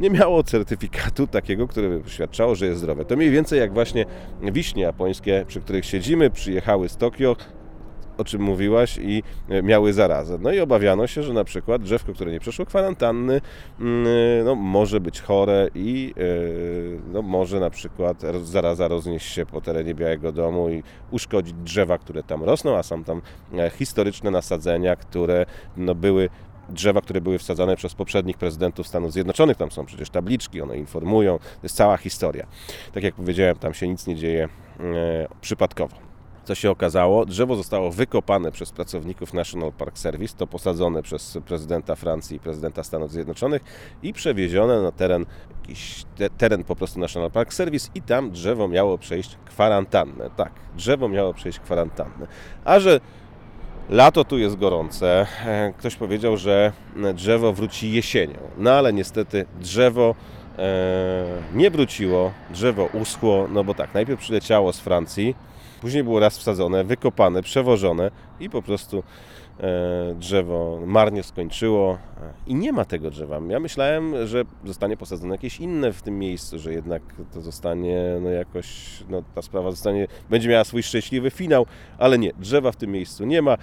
Nie 0.00 0.10
miało 0.10 0.42
certyfikatu 0.42 1.26
takiego, 1.26 1.68
który 1.68 1.98
by 1.98 2.10
świadczało, 2.10 2.54
że 2.54 2.66
jest 2.66 2.78
zdrowe. 2.78 3.04
To 3.04 3.16
mniej 3.16 3.30
więcej 3.30 3.58
jak 3.58 3.72
właśnie 3.72 4.04
wiśnie 4.42 4.82
japońskie, 4.82 5.44
przy 5.48 5.60
których 5.60 5.84
siedzimy, 5.84 6.30
przyjechały 6.30 6.88
z 6.88 6.96
Tokio, 6.96 7.36
o 8.18 8.24
czym 8.24 8.42
mówiłaś, 8.42 8.98
i 9.02 9.22
e, 9.48 9.62
miały 9.62 9.92
zarazę. 9.92 10.38
No 10.40 10.52
i 10.52 10.60
obawiano 10.60 11.06
się, 11.06 11.22
że 11.22 11.32
na 11.32 11.44
przykład 11.44 11.82
drzewko, 11.82 12.12
które 12.12 12.32
nie 12.32 12.40
przeszło 12.40 12.66
kwarantanny, 12.66 13.40
mm, 13.80 14.04
no, 14.44 14.54
może 14.54 15.00
być 15.00 15.20
chore 15.20 15.68
i 15.74 16.14
e, 16.16 17.12
no, 17.12 17.22
może 17.22 17.60
na 17.60 17.70
przykład 17.70 18.22
zaraza 18.42 18.88
roznieść 18.88 19.32
się 19.32 19.46
po 19.46 19.60
terenie 19.60 19.94
Białego 19.94 20.32
Domu 20.32 20.68
i 20.68 20.82
uszkodzić 21.10 21.54
drzewa, 21.54 21.98
które 21.98 22.22
tam 22.22 22.44
rosną, 22.44 22.76
a 22.76 22.82
są 22.82 23.04
tam 23.04 23.22
e, 23.52 23.70
historyczne 23.70 24.30
nasadzenia, 24.30 24.96
które 24.96 25.46
no, 25.76 25.94
były 25.94 26.28
drzewa, 26.68 27.00
które 27.00 27.20
były 27.20 27.38
wsadzane 27.38 27.76
przez 27.76 27.94
poprzednich 27.94 28.38
prezydentów 28.38 28.88
Stanów 28.88 29.12
Zjednoczonych. 29.12 29.56
Tam 29.56 29.70
są 29.70 29.86
przecież 29.86 30.10
tabliczki, 30.10 30.60
one 30.60 30.78
informują. 30.78 31.38
To 31.38 31.60
jest 31.62 31.76
cała 31.76 31.96
historia. 31.96 32.46
Tak 32.92 33.02
jak 33.02 33.14
powiedziałem, 33.14 33.56
tam 33.56 33.74
się 33.74 33.88
nic 33.88 34.06
nie 34.06 34.16
dzieje 34.16 34.48
e, 34.80 35.28
przypadkowo. 35.40 36.06
Co 36.46 36.54
się 36.54 36.70
okazało? 36.70 37.26
Drzewo 37.26 37.56
zostało 37.56 37.90
wykopane 37.90 38.52
przez 38.52 38.72
pracowników 38.72 39.34
National 39.34 39.72
Park 39.72 39.98
Service, 39.98 40.36
to 40.36 40.46
posadzone 40.46 41.02
przez 41.02 41.38
prezydenta 41.46 41.94
Francji 41.94 42.36
i 42.36 42.40
prezydenta 42.40 42.84
Stanów 42.84 43.12
Zjednoczonych 43.12 43.62
i 44.02 44.12
przewiezione 44.12 44.82
na 44.82 44.92
teren, 44.92 45.26
jakiś 45.60 46.04
te, 46.16 46.30
teren 46.30 46.64
po 46.64 46.76
prostu 46.76 47.00
National 47.00 47.30
Park 47.30 47.54
Service 47.54 47.90
i 47.94 48.02
tam 48.02 48.30
drzewo 48.30 48.68
miało 48.68 48.98
przejść 48.98 49.36
kwarantannę. 49.44 50.30
Tak, 50.36 50.52
drzewo 50.76 51.08
miało 51.08 51.34
przejść 51.34 51.58
kwarantannę. 51.58 52.26
A 52.64 52.80
że 52.80 53.00
Lato 53.90 54.24
tu 54.24 54.38
jest 54.38 54.56
gorące. 54.56 55.26
E, 55.46 55.72
ktoś 55.78 55.96
powiedział, 55.96 56.36
że 56.36 56.72
drzewo 57.14 57.52
wróci 57.52 57.92
jesienią. 57.92 58.38
No 58.58 58.70
ale 58.70 58.92
niestety 58.92 59.44
drzewo 59.60 60.14
e, 60.58 61.24
nie 61.54 61.70
wróciło, 61.70 62.32
drzewo 62.50 62.88
uschło, 62.92 63.48
no 63.52 63.64
bo 63.64 63.74
tak, 63.74 63.94
najpierw 63.94 64.20
przyleciało 64.20 64.72
z 64.72 64.80
Francji, 64.80 65.34
później 65.80 66.04
było 66.04 66.20
raz 66.20 66.38
wsadzone, 66.38 66.84
wykopane, 66.84 67.42
przewożone 67.42 68.10
i 68.40 68.50
po 68.50 68.62
prostu 68.62 69.02
drzewo 70.14 70.80
marnie 70.86 71.22
skończyło 71.22 71.92
e, 71.94 72.32
i 72.46 72.54
nie 72.54 72.72
ma 72.72 72.84
tego 72.84 73.10
drzewa. 73.10 73.40
Ja 73.48 73.60
myślałem, 73.60 74.26
że 74.26 74.44
zostanie 74.64 74.96
posadzone 74.96 75.34
jakieś 75.34 75.60
inne 75.60 75.92
w 75.92 76.02
tym 76.02 76.18
miejscu, 76.18 76.58
że 76.58 76.72
jednak 76.72 77.02
to 77.32 77.40
zostanie 77.40 78.18
no 78.22 78.30
jakoś, 78.30 78.98
no 79.08 79.22
ta 79.34 79.42
sprawa 79.42 79.70
zostanie, 79.70 80.06
będzie 80.30 80.48
miała 80.48 80.64
swój 80.64 80.82
szczęśliwy 80.82 81.30
finał, 81.30 81.66
ale 81.98 82.18
nie, 82.18 82.32
drzewa 82.38 82.72
w 82.72 82.76
tym 82.76 82.90
miejscu 82.90 83.24
nie 83.24 83.42
ma. 83.42 83.56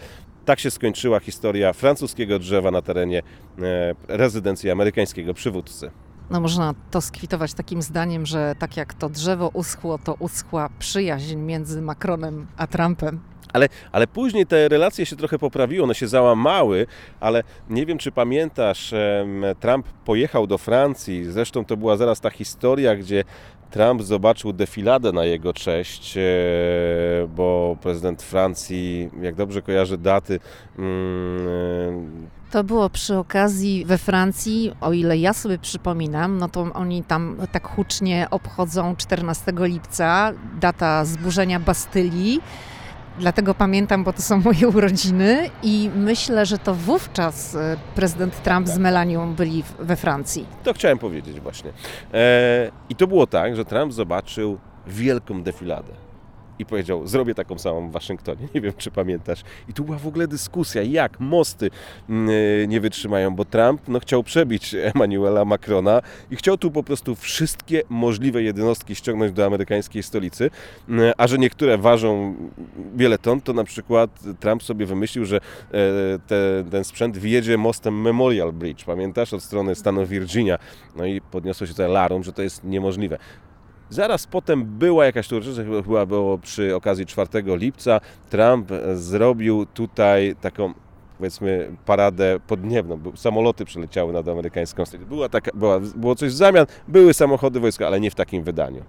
Tak 0.45 0.59
się 0.59 0.71
skończyła 0.71 1.19
historia 1.19 1.73
francuskiego 1.73 2.39
drzewa 2.39 2.71
na 2.71 2.81
terenie 2.81 3.19
e, 3.19 3.95
rezydencji 4.07 4.71
amerykańskiego 4.71 5.33
przywódcy. 5.33 5.91
No 6.29 6.39
można 6.39 6.73
to 6.91 7.01
skwitować 7.01 7.53
takim 7.53 7.81
zdaniem, 7.81 8.25
że 8.25 8.55
tak 8.59 8.77
jak 8.77 8.93
to 8.93 9.09
drzewo 9.09 9.49
uschło, 9.53 9.97
to 9.97 10.13
uschła 10.13 10.69
przyjaźń 10.79 11.35
między 11.35 11.81
Macronem 11.81 12.47
a 12.57 12.67
Trumpem. 12.67 13.32
Ale, 13.53 13.69
ale 13.91 14.07
później 14.07 14.45
te 14.45 14.69
relacje 14.69 15.05
się 15.05 15.15
trochę 15.15 15.39
poprawiły, 15.39 15.83
one 15.83 15.95
się 15.95 16.07
załamały, 16.07 16.87
ale 17.19 17.43
nie 17.69 17.85
wiem, 17.85 17.97
czy 17.97 18.11
pamiętasz, 18.11 18.93
Trump 19.59 19.87
pojechał 20.05 20.47
do 20.47 20.57
Francji, 20.57 21.25
zresztą 21.31 21.65
to 21.65 21.77
była 21.77 21.97
zaraz 21.97 22.19
ta 22.19 22.29
historia, 22.29 22.95
gdzie 22.95 23.23
Trump 23.73 24.01
zobaczył 24.01 24.53
defiladę 24.53 25.11
na 25.11 25.25
jego 25.25 25.53
cześć, 25.53 26.17
e, 26.17 26.21
bo 27.35 27.77
prezydent 27.81 28.21
Francji, 28.21 29.09
jak 29.21 29.35
dobrze 29.35 29.61
kojarzy 29.61 29.97
daty, 29.97 30.39
mm, 30.79 32.27
to 32.51 32.63
było 32.63 32.89
przy 32.89 33.17
okazji 33.17 33.85
we 33.85 33.97
Francji, 33.97 34.71
o 34.81 34.93
ile 34.93 35.17
ja 35.17 35.33
sobie 35.33 35.57
przypominam, 35.57 36.37
no 36.37 36.49
to 36.49 36.61
oni 36.73 37.03
tam 37.03 37.37
tak 37.51 37.67
hucznie 37.67 38.27
obchodzą 38.31 38.95
14 38.95 39.51
lipca, 39.67 40.31
data 40.59 41.05
zburzenia 41.05 41.59
Bastylii. 41.59 42.41
Dlatego 43.19 43.53
pamiętam, 43.53 44.03
bo 44.03 44.13
to 44.13 44.21
są 44.21 44.39
moje 44.45 44.67
urodziny 44.67 45.49
i 45.63 45.89
myślę, 45.95 46.45
że 46.45 46.57
to 46.57 46.75
wówczas 46.75 47.55
e, 47.55 47.77
prezydent 47.95 48.43
Trump 48.43 48.67
z 48.67 48.77
Melanią 48.77 49.33
byli 49.33 49.63
we 49.79 49.95
Francji. 49.95 50.45
To 50.63 50.73
chciałem 50.73 50.97
powiedzieć 50.97 51.39
właśnie. 51.39 51.71
E, 52.13 52.71
I 52.89 52.95
to 52.95 53.07
było 53.07 53.27
tak, 53.27 53.55
że 53.55 53.65
Trump 53.65 53.93
zobaczył 53.93 54.57
wielką 54.87 55.43
defiladę 55.43 55.93
i 56.59 56.65
powiedział, 56.65 57.07
zrobię 57.07 57.35
taką 57.35 57.57
samą 57.57 57.89
w 57.89 57.91
Waszyngtonie. 57.91 58.47
Nie 58.55 58.61
wiem, 58.61 58.73
czy 58.77 58.91
pamiętasz. 58.91 59.43
I 59.69 59.73
tu 59.73 59.83
była 59.83 59.97
w 59.97 60.07
ogóle 60.07 60.27
dyskusja, 60.27 60.81
jak 60.81 61.19
mosty 61.19 61.69
mm, 62.09 62.29
e, 62.63 62.67
nie 62.67 62.81
wytrzymają, 62.81 63.35
bo 63.35 63.45
Trump 63.45 63.81
no, 63.87 63.99
chciał 63.99 64.23
przebić 64.23 64.75
Emmanuela 64.95 65.45
Macrona 65.45 66.01
i 66.31 66.35
chciał 66.35 66.57
tu 66.57 66.71
po 66.71 66.83
prostu 66.83 67.15
wszystkie 67.15 67.81
możliwe 67.89 68.43
jednostki 68.43 68.95
ściągnąć 68.95 69.31
do 69.31 69.45
amerykańskiej 69.45 70.03
stolicy, 70.03 70.49
mm, 70.89 71.13
a 71.17 71.27
że 71.27 71.37
niektóre 71.37 71.77
ważą 71.77 72.35
wiele 72.95 73.17
ton, 73.17 73.41
to 73.41 73.53
na 73.53 73.63
przykład 73.63 74.19
Trump 74.39 74.63
sobie 74.63 74.85
wymyślił, 74.85 75.25
że 75.25 75.37
e, 75.37 75.39
te, 76.27 76.63
ten 76.71 76.83
sprzęt 76.83 77.17
wjedzie 77.17 77.57
mostem 77.57 78.01
Memorial 78.01 78.53
Bridge, 78.53 78.85
pamiętasz, 78.85 79.33
od 79.33 79.43
strony 79.43 79.75
stanu 79.75 80.05
Virginia. 80.05 80.59
No 80.95 81.05
i 81.05 81.21
podniosło 81.21 81.67
się 81.67 81.73
tutaj 81.73 81.91
larum, 81.91 82.23
że 82.23 82.33
to 82.33 82.41
jest 82.41 82.63
niemożliwe. 82.63 83.17
Zaraz 83.93 84.27
potem 84.27 84.65
była 84.65 85.05
jakaś 85.05 85.31
uroczystość, 85.31 85.69
chyba 85.85 86.05
było 86.05 86.37
przy 86.37 86.75
okazji 86.75 87.05
4 87.05 87.29
lipca. 87.45 88.01
Trump 88.29 88.69
zrobił 88.95 89.65
tutaj 89.65 90.35
taką 90.41 90.73
powiedzmy 91.17 91.71
paradę 91.85 92.39
podniebną. 92.47 92.99
Samoloty 93.15 93.65
przyleciały 93.65 94.13
nad 94.13 94.27
amerykańską 94.27 94.85
stolicę. 94.85 95.09
Była 95.09 95.29
taka, 95.29 95.51
była, 95.53 95.79
było 95.95 96.15
coś 96.15 96.29
w 96.29 96.35
zamian, 96.35 96.65
były 96.87 97.13
samochody 97.13 97.59
wojska, 97.59 97.87
ale 97.87 97.99
nie 97.99 98.11
w 98.11 98.15
takim 98.15 98.43
wydaniu. 98.43 98.83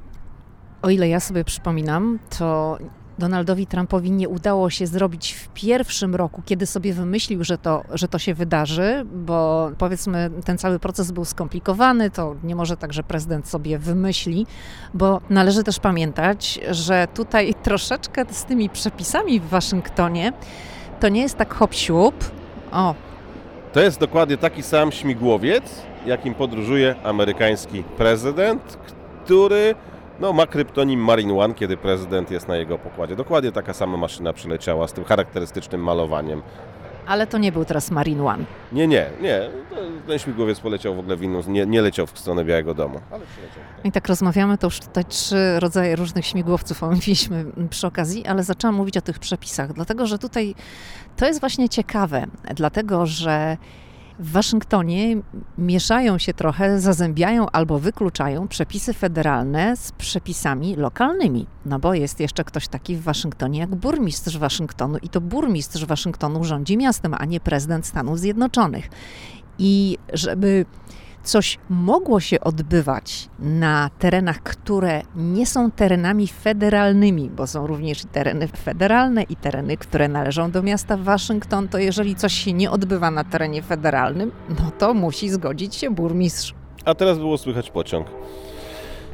O 0.82 0.90
ile 0.90 1.08
ja 1.08 1.20
sobie 1.20 1.44
przypominam, 1.44 2.18
to 2.38 2.78
Donaldowi 3.18 3.66
Trumpowi 3.66 4.10
nie 4.10 4.28
udało 4.28 4.70
się 4.70 4.86
zrobić 4.86 5.32
w 5.32 5.48
pierwszym 5.48 6.14
roku, 6.14 6.42
kiedy 6.44 6.66
sobie 6.66 6.92
wymyślił, 6.92 7.44
że 7.44 7.58
to, 7.58 7.82
że 7.92 8.08
to 8.08 8.18
się 8.18 8.34
wydarzy, 8.34 9.06
bo 9.14 9.70
powiedzmy 9.78 10.30
ten 10.44 10.58
cały 10.58 10.78
proces 10.78 11.12
był 11.12 11.24
skomplikowany, 11.24 12.10
to 12.10 12.34
nie 12.44 12.56
może 12.56 12.76
tak, 12.76 12.92
że 12.92 13.02
prezydent 13.02 13.48
sobie 13.48 13.78
wymyśli, 13.78 14.46
bo 14.94 15.20
należy 15.30 15.64
też 15.64 15.80
pamiętać, 15.80 16.60
że 16.70 17.08
tutaj 17.14 17.54
troszeczkę 17.62 18.24
z 18.30 18.44
tymi 18.44 18.70
przepisami 18.70 19.40
w 19.40 19.48
Waszyngtonie 19.48 20.32
to 21.00 21.08
nie 21.08 21.22
jest 21.22 21.36
tak 21.36 21.54
hop 21.54 21.74
O. 22.72 22.94
To 23.72 23.80
jest 23.80 24.00
dokładnie 24.00 24.36
taki 24.36 24.62
sam 24.62 24.92
śmigłowiec, 24.92 25.64
jakim 26.06 26.34
podróżuje 26.34 26.94
amerykański 27.04 27.82
prezydent, 27.82 28.78
który 29.24 29.74
no, 30.20 30.32
ma 30.32 30.46
kryptonim 30.46 31.00
Marine 31.00 31.38
One, 31.38 31.54
kiedy 31.54 31.76
prezydent 31.76 32.30
jest 32.30 32.48
na 32.48 32.56
jego 32.56 32.78
pokładzie. 32.78 33.16
Dokładnie 33.16 33.52
taka 33.52 33.72
sama 33.72 33.96
maszyna 33.96 34.32
przyleciała 34.32 34.88
z 34.88 34.92
tym 34.92 35.04
charakterystycznym 35.04 35.80
malowaniem. 35.80 36.42
Ale 37.06 37.26
to 37.26 37.38
nie 37.38 37.52
był 37.52 37.64
teraz 37.64 37.90
Marine 37.90 38.26
One. 38.26 38.44
Nie, 38.72 38.86
nie, 38.86 39.10
nie. 39.20 39.40
Ten 40.06 40.18
śmigłowiec 40.18 40.60
poleciał 40.60 40.94
w 40.94 40.98
ogóle 40.98 41.16
w 41.16 41.22
inną, 41.22 41.40
nie, 41.48 41.66
nie 41.66 41.82
leciał 41.82 42.06
w 42.06 42.18
stronę 42.18 42.44
Białego 42.44 42.74
Domu, 42.74 43.00
ale 43.10 43.26
przyleciał. 43.26 43.62
I 43.84 43.92
tak 43.92 44.08
rozmawiamy, 44.08 44.58
to 44.58 44.66
już 44.66 44.80
tutaj 44.80 45.04
trzy 45.04 45.60
rodzaje 45.60 45.96
różnych 45.96 46.26
śmigłowców 46.26 46.82
omówiliśmy 46.82 47.44
przy 47.70 47.86
okazji, 47.86 48.26
ale 48.26 48.42
zaczęłam 48.42 48.74
mówić 48.74 48.96
o 48.96 49.00
tych 49.00 49.18
przepisach, 49.18 49.72
dlatego 49.72 50.06
że 50.06 50.18
tutaj 50.18 50.54
to 51.16 51.26
jest 51.26 51.40
właśnie 51.40 51.68
ciekawe, 51.68 52.26
dlatego 52.54 53.06
że 53.06 53.56
w 54.18 54.32
Waszyngtonie 54.32 55.16
mieszają 55.58 56.18
się 56.18 56.34
trochę, 56.34 56.80
zazębiają 56.80 57.50
albo 57.50 57.78
wykluczają 57.78 58.48
przepisy 58.48 58.92
federalne 58.92 59.76
z 59.76 59.92
przepisami 59.92 60.76
lokalnymi. 60.76 61.46
No 61.66 61.78
bo 61.78 61.94
jest 61.94 62.20
jeszcze 62.20 62.44
ktoś 62.44 62.68
taki 62.68 62.96
w 62.96 63.02
Waszyngtonie 63.02 63.58
jak 63.58 63.74
burmistrz 63.74 64.36
Waszyngtonu 64.36 64.98
i 65.02 65.08
to 65.08 65.20
burmistrz 65.20 65.84
Waszyngtonu 65.84 66.44
rządzi 66.44 66.76
miastem, 66.76 67.14
a 67.18 67.24
nie 67.24 67.40
prezydent 67.40 67.86
Stanów 67.86 68.18
Zjednoczonych. 68.18 68.88
I 69.58 69.98
żeby 70.12 70.66
coś 71.24 71.58
mogło 71.68 72.20
się 72.20 72.40
odbywać 72.40 73.28
na 73.38 73.90
terenach, 73.98 74.42
które 74.42 75.02
nie 75.16 75.46
są 75.46 75.70
terenami 75.70 76.28
federalnymi, 76.28 77.30
bo 77.30 77.46
są 77.46 77.66
również 77.66 78.02
tereny 78.12 78.48
federalne 78.48 79.22
i 79.22 79.36
tereny, 79.36 79.76
które 79.76 80.08
należą 80.08 80.50
do 80.50 80.62
miasta 80.62 80.96
Waszyngton, 80.96 81.68
to 81.68 81.78
jeżeli 81.78 82.14
coś 82.14 82.32
się 82.32 82.52
nie 82.52 82.70
odbywa 82.70 83.10
na 83.10 83.24
terenie 83.24 83.62
federalnym, 83.62 84.32
no 84.48 84.70
to 84.78 84.94
musi 84.94 85.30
zgodzić 85.30 85.74
się 85.74 85.90
burmistrz. 85.90 86.54
A 86.84 86.94
teraz 86.94 87.18
było 87.18 87.38
słychać 87.38 87.70
pociąg. 87.70 88.06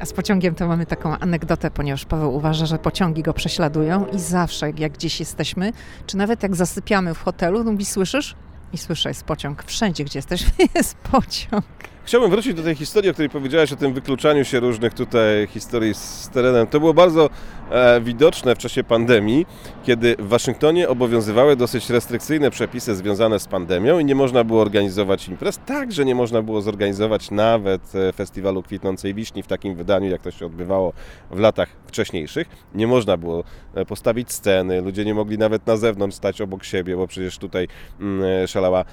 A 0.01 0.05
z 0.05 0.13
pociągiem 0.13 0.55
to 0.55 0.69
mamy 0.69 0.87
taką 0.87 1.19
anegdotę, 1.19 1.71
ponieważ 1.71 2.05
Paweł 2.05 2.35
uważa, 2.35 2.67
że 2.67 2.79
pociągi 2.79 3.23
go 3.23 3.35
prześladują 3.35 4.07
i 4.07 4.19
zawsze 4.19 4.71
jak 4.79 4.93
gdzieś 4.93 5.21
jesteśmy, 5.21 5.73
czy 6.07 6.17
nawet 6.17 6.43
jak 6.43 6.57
zasypiamy 6.57 7.15
w 7.15 7.23
hotelu, 7.23 7.65
mówi, 7.65 7.85
słyszysz? 7.85 8.37
I 8.73 8.79
słyszę, 8.79 9.11
jest 9.11 9.25
pociąg. 9.25 9.65
Wszędzie, 9.65 10.05
gdzie 10.05 10.19
jesteśmy, 10.19 10.51
jest 10.75 10.95
pociąg. 10.95 11.65
Chciałbym 12.11 12.31
wrócić 12.31 12.55
do 12.55 12.63
tej 12.63 12.75
historii, 12.75 13.11
o 13.11 13.13
której 13.13 13.31
powiedziałeś, 13.31 13.73
o 13.73 13.77
tym 13.77 13.95
wykluczaniu 13.95 14.45
się 14.45 14.61
różnych 14.61 14.95
tutaj 14.95 15.47
historii 15.47 15.95
z 15.95 16.29
terenem. 16.33 16.67
To 16.67 16.81
było 16.81 16.95
bardzo 16.95 17.31
e, 17.71 18.01
widoczne 18.01 18.55
w 18.55 18.59
czasie 18.59 18.85
pandemii, 18.85 19.47
kiedy 19.85 20.17
w 20.19 20.29
Waszyngtonie 20.29 20.89
obowiązywały 20.89 21.57
dosyć 21.57 21.91
restrykcyjne 21.91 22.51
przepisy 22.51 22.95
związane 22.95 23.41
z 23.41 23.47
pandemią 23.47 23.99
i 23.99 24.05
nie 24.05 24.15
można 24.15 24.45
było 24.45 24.63
organizować 24.63 25.29
imprez. 25.29 25.61
Także 25.67 26.05
nie 26.05 26.15
można 26.15 26.43
było 26.43 26.63
zorganizować 26.63 27.31
nawet 27.31 27.95
e, 27.95 28.13
festiwalu 28.13 28.63
kwitnącej 28.63 29.15
wiśni 29.15 29.43
w 29.43 29.47
takim 29.47 29.75
wydaniu, 29.75 30.11
jak 30.11 30.23
to 30.23 30.31
się 30.31 30.47
odbywało 30.47 30.93
w 31.31 31.39
latach 31.39 31.69
wcześniejszych. 31.87 32.49
Nie 32.75 32.87
można 32.87 33.17
było 33.17 33.45
e, 33.75 33.85
postawić 33.85 34.33
sceny, 34.33 34.81
ludzie 34.81 35.05
nie 35.05 35.15
mogli 35.15 35.39
nawet 35.39 35.67
na 35.67 35.77
zewnątrz 35.77 36.17
stać 36.17 36.41
obok 36.41 36.65
siebie, 36.65 36.97
bo 36.97 37.07
przecież 37.07 37.39
tutaj 37.39 37.69
mm, 38.01 38.43
e, 38.45 38.49
szalała 38.49 38.85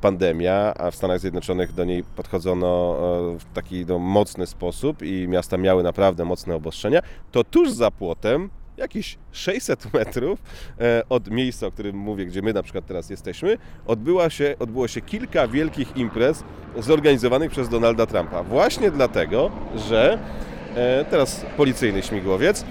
pandemia, 0.00 0.74
a 0.74 0.90
w 0.90 0.96
Stanach 0.96 1.20
Zjednoczonych 1.20 1.72
do 1.72 1.84
niej 1.84 2.04
podchodziło 2.16 2.41
wprowadzono 2.42 2.96
e, 3.34 3.38
w 3.38 3.44
taki 3.54 3.86
no, 3.86 3.98
mocny 3.98 4.46
sposób 4.46 5.02
i 5.02 5.28
miasta 5.28 5.56
miały 5.56 5.82
naprawdę 5.82 6.24
mocne 6.24 6.54
obostrzenia, 6.54 7.00
to 7.32 7.44
tuż 7.44 7.70
za 7.70 7.90
płotem 7.90 8.50
jakieś 8.76 9.18
600 9.32 9.94
metrów 9.94 10.42
e, 10.80 11.02
od 11.08 11.30
miejsca, 11.30 11.66
o 11.66 11.70
którym 11.70 11.96
mówię, 11.96 12.26
gdzie 12.26 12.42
my 12.42 12.52
na 12.52 12.62
przykład 12.62 12.86
teraz 12.86 13.10
jesteśmy, 13.10 13.58
odbyła 13.86 14.30
się, 14.30 14.54
odbyło 14.58 14.88
się 14.88 15.00
kilka 15.00 15.48
wielkich 15.48 15.96
imprez 15.96 16.44
zorganizowanych 16.78 17.50
przez 17.50 17.68
Donalda 17.68 18.06
Trumpa. 18.06 18.42
Właśnie 18.42 18.90
dlatego, 18.90 19.50
że 19.76 20.18
e, 20.76 21.04
teraz 21.04 21.46
policyjny 21.56 22.02
śmigłowiec, 22.02 22.64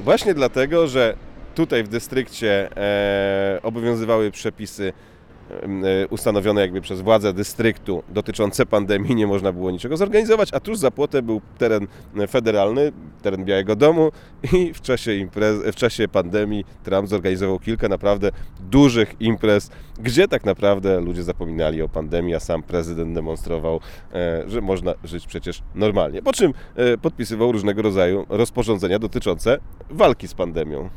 właśnie 0.00 0.34
dlatego, 0.34 0.86
że 0.86 1.16
tutaj 1.54 1.84
w 1.84 1.88
dystrykcie 1.88 2.70
obowiązywały 3.62 4.30
przepisy 4.30 4.92
ustanowione 6.10 6.60
jakby 6.60 6.80
przez 6.80 7.00
władze 7.00 7.32
dystryktu 7.32 8.02
dotyczące 8.08 8.66
pandemii, 8.66 9.14
nie 9.14 9.26
można 9.26 9.52
było 9.52 9.70
niczego 9.70 9.96
zorganizować, 9.96 10.48
a 10.52 10.60
tuż 10.60 10.78
za 10.78 10.90
płotem 10.90 11.26
był 11.26 11.40
teren 11.58 11.86
federalny, 12.28 12.92
teren 13.22 13.44
Białego 13.44 13.76
Domu 13.76 14.12
i 14.52 14.74
w 14.74 14.80
czasie, 14.80 15.14
imprez, 15.14 15.58
w 15.72 15.74
czasie 15.74 16.08
pandemii 16.08 16.64
Trump 16.84 17.08
zorganizował 17.08 17.58
kilka 17.58 17.88
naprawdę 17.88 18.30
dużych 18.60 19.14
imprez, 19.20 19.70
gdzie 19.98 20.28
tak 20.28 20.44
naprawdę 20.44 21.00
ludzie 21.00 21.22
zapominali 21.22 21.82
o 21.82 21.88
pandemii, 21.88 22.34
a 22.34 22.40
sam 22.40 22.62
prezydent 22.62 23.14
demonstrował, 23.14 23.80
e, 24.14 24.44
że 24.46 24.60
można 24.60 24.94
żyć 25.04 25.26
przecież 25.26 25.62
normalnie. 25.74 26.22
Po 26.22 26.32
czym 26.32 26.54
e, 26.76 26.98
podpisywał 26.98 27.52
różnego 27.52 27.82
rodzaju 27.82 28.26
rozporządzenia 28.28 28.98
dotyczące 28.98 29.58
walki 29.90 30.28
z 30.28 30.34
pandemią. 30.34 30.90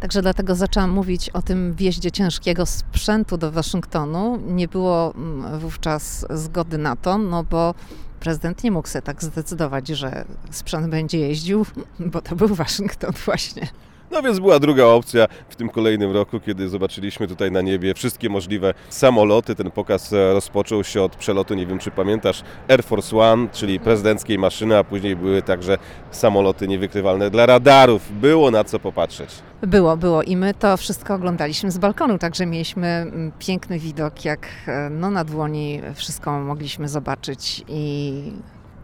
Także 0.00 0.22
dlatego 0.22 0.54
zaczęłam 0.54 0.90
mówić 0.90 1.30
o 1.30 1.42
tym 1.42 1.74
wjeździe 1.74 2.10
ciężkiego 2.10 2.66
sprzętu 2.66 3.38
do 3.38 3.52
Waszyngtonu. 3.52 4.38
Nie 4.46 4.68
było 4.68 5.14
mm, 5.14 5.58
wówczas 5.58 6.26
zgody 6.30 6.78
na 6.78 6.96
to, 6.96 7.18
no 7.18 7.44
bo 7.44 7.74
prezydent 8.20 8.64
nie 8.64 8.70
mógł 8.70 8.88
sobie 8.88 9.02
tak 9.02 9.22
zdecydować, 9.24 9.88
że 9.88 10.24
sprzęt 10.50 10.88
będzie 10.88 11.18
jeździł, 11.18 11.66
bo 12.12 12.20
to 12.20 12.36
był 12.36 12.48
Waszyngton 12.48 13.12
właśnie. 13.24 13.68
No 14.10 14.22
więc 14.22 14.38
była 14.38 14.58
druga 14.58 14.84
opcja 14.84 15.26
w 15.48 15.56
tym 15.56 15.68
kolejnym 15.68 16.12
roku, 16.12 16.40
kiedy 16.40 16.68
zobaczyliśmy 16.68 17.26
tutaj 17.26 17.50
na 17.50 17.60
niebie 17.60 17.94
wszystkie 17.94 18.28
możliwe 18.28 18.74
samoloty. 18.88 19.54
Ten 19.54 19.70
pokaz 19.70 20.12
e, 20.12 20.32
rozpoczął 20.32 20.84
się 20.84 21.02
od 21.02 21.16
przelotu, 21.16 21.54
nie 21.54 21.66
wiem 21.66 21.78
czy 21.78 21.90
pamiętasz, 21.90 22.42
Air 22.68 22.84
Force 22.84 23.16
One, 23.16 23.48
czyli 23.52 23.80
prezydenckiej 23.80 24.38
maszyny, 24.38 24.78
a 24.78 24.84
później 24.84 25.16
były 25.16 25.42
także 25.42 25.78
samoloty 26.10 26.68
niewykrywalne 26.68 27.30
dla 27.30 27.46
radarów. 27.46 28.20
Było 28.20 28.50
na 28.50 28.64
co 28.64 28.78
popatrzeć. 28.78 29.30
Było, 29.62 29.96
było 29.96 30.22
i 30.22 30.36
my 30.36 30.54
to 30.54 30.76
wszystko 30.76 31.14
oglądaliśmy 31.14 31.70
z 31.70 31.78
balkonu, 31.78 32.18
także 32.18 32.46
mieliśmy 32.46 32.86
mm, 32.86 33.32
piękny 33.38 33.78
widok, 33.78 34.24
jak 34.24 34.46
e, 34.66 34.90
no, 34.90 35.10
na 35.10 35.24
dłoni 35.24 35.80
wszystko 35.94 36.40
mogliśmy 36.40 36.88
zobaczyć 36.88 37.64
i 37.68 38.22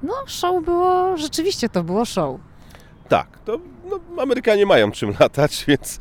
no 0.03 0.15
show 0.27 0.65
było, 0.65 1.17
rzeczywiście 1.17 1.69
to 1.69 1.85
było 1.85 2.05
show. 2.05 2.41
Tak, 3.09 3.39
to 3.45 3.59
no, 3.91 4.23
Amerykanie 4.23 4.67
mają 4.67 4.91
czym 4.91 5.15
latać, 5.21 5.65
więc, 5.69 5.99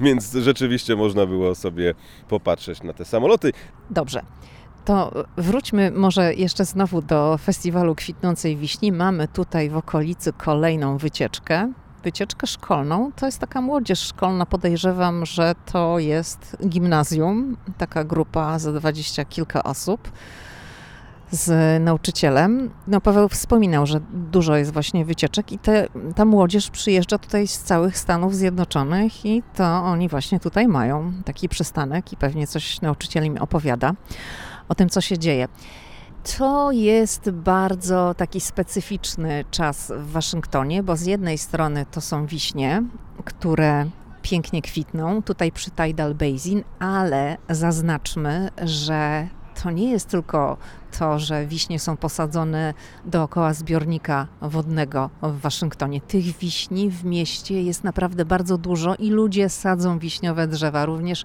więc 0.00 0.32
rzeczywiście 0.32 0.96
można 0.96 1.26
było 1.26 1.54
sobie 1.54 1.94
popatrzeć 2.28 2.82
na 2.82 2.92
te 2.92 3.04
samoloty. 3.04 3.52
Dobrze. 3.90 4.22
To 4.84 5.12
wróćmy 5.36 5.90
może 5.90 6.34
jeszcze 6.34 6.64
znowu 6.64 7.02
do 7.02 7.38
festiwalu 7.38 7.94
kwitnącej 7.94 8.56
wiśni. 8.56 8.92
Mamy 8.92 9.28
tutaj 9.28 9.70
w 9.70 9.76
okolicy 9.76 10.32
kolejną 10.32 10.98
wycieczkę. 10.98 11.72
Wycieczkę 12.04 12.46
szkolną. 12.46 13.10
To 13.16 13.26
jest 13.26 13.38
taka 13.38 13.60
młodzież 13.60 14.00
szkolna. 14.00 14.46
Podejrzewam, 14.46 15.26
że 15.26 15.54
to 15.72 15.98
jest 15.98 16.56
gimnazjum. 16.68 17.56
Taka 17.78 18.04
grupa 18.04 18.58
za 18.58 18.72
dwadzieścia 18.72 19.24
kilka 19.24 19.62
osób. 19.62 20.12
Z 21.30 21.82
nauczycielem. 21.82 22.70
No 22.86 23.00
Paweł 23.00 23.28
wspominał, 23.28 23.86
że 23.86 24.00
dużo 24.12 24.56
jest 24.56 24.72
właśnie 24.72 25.04
wycieczek 25.04 25.52
i 25.52 25.58
te, 25.58 25.88
ta 26.14 26.24
młodzież 26.24 26.70
przyjeżdża 26.70 27.18
tutaj 27.18 27.46
z 27.46 27.58
całych 27.58 27.98
Stanów 27.98 28.34
Zjednoczonych 28.34 29.26
i 29.26 29.42
to 29.56 29.64
oni 29.64 30.08
właśnie 30.08 30.40
tutaj 30.40 30.68
mają 30.68 31.12
taki 31.24 31.48
przystanek 31.48 32.12
i 32.12 32.16
pewnie 32.16 32.46
coś 32.46 32.80
nauczyciel 32.80 33.24
im 33.24 33.38
opowiada 33.38 33.92
o 34.68 34.74
tym, 34.74 34.88
co 34.88 35.00
się 35.00 35.18
dzieje. 35.18 35.48
To 36.38 36.72
jest 36.72 37.30
bardzo 37.30 38.14
taki 38.14 38.40
specyficzny 38.40 39.44
czas 39.50 39.92
w 39.96 40.10
Waszyngtonie, 40.10 40.82
bo 40.82 40.96
z 40.96 41.06
jednej 41.06 41.38
strony 41.38 41.86
to 41.90 42.00
są 42.00 42.26
wiśnie, 42.26 42.82
które 43.24 43.86
pięknie 44.22 44.62
kwitną 44.62 45.22
tutaj 45.22 45.52
przy 45.52 45.70
Tidal 45.70 46.14
Basin, 46.14 46.64
ale 46.78 47.36
zaznaczmy, 47.48 48.50
że 48.64 49.28
to 49.62 49.70
nie 49.70 49.90
jest 49.90 50.08
tylko 50.08 50.56
to, 50.98 51.18
że 51.18 51.46
wiśnie 51.46 51.78
są 51.78 51.96
posadzone 51.96 52.74
dookoła 53.04 53.54
zbiornika 53.54 54.26
wodnego 54.40 55.10
w 55.22 55.40
Waszyngtonie. 55.40 56.00
Tych 56.00 56.24
wiśni 56.38 56.90
w 56.90 57.04
mieście 57.04 57.62
jest 57.62 57.84
naprawdę 57.84 58.24
bardzo 58.24 58.58
dużo 58.58 58.94
i 58.94 59.10
ludzie 59.10 59.48
sadzą 59.48 59.98
wiśniowe 59.98 60.48
drzewa 60.48 60.86
również 60.86 61.24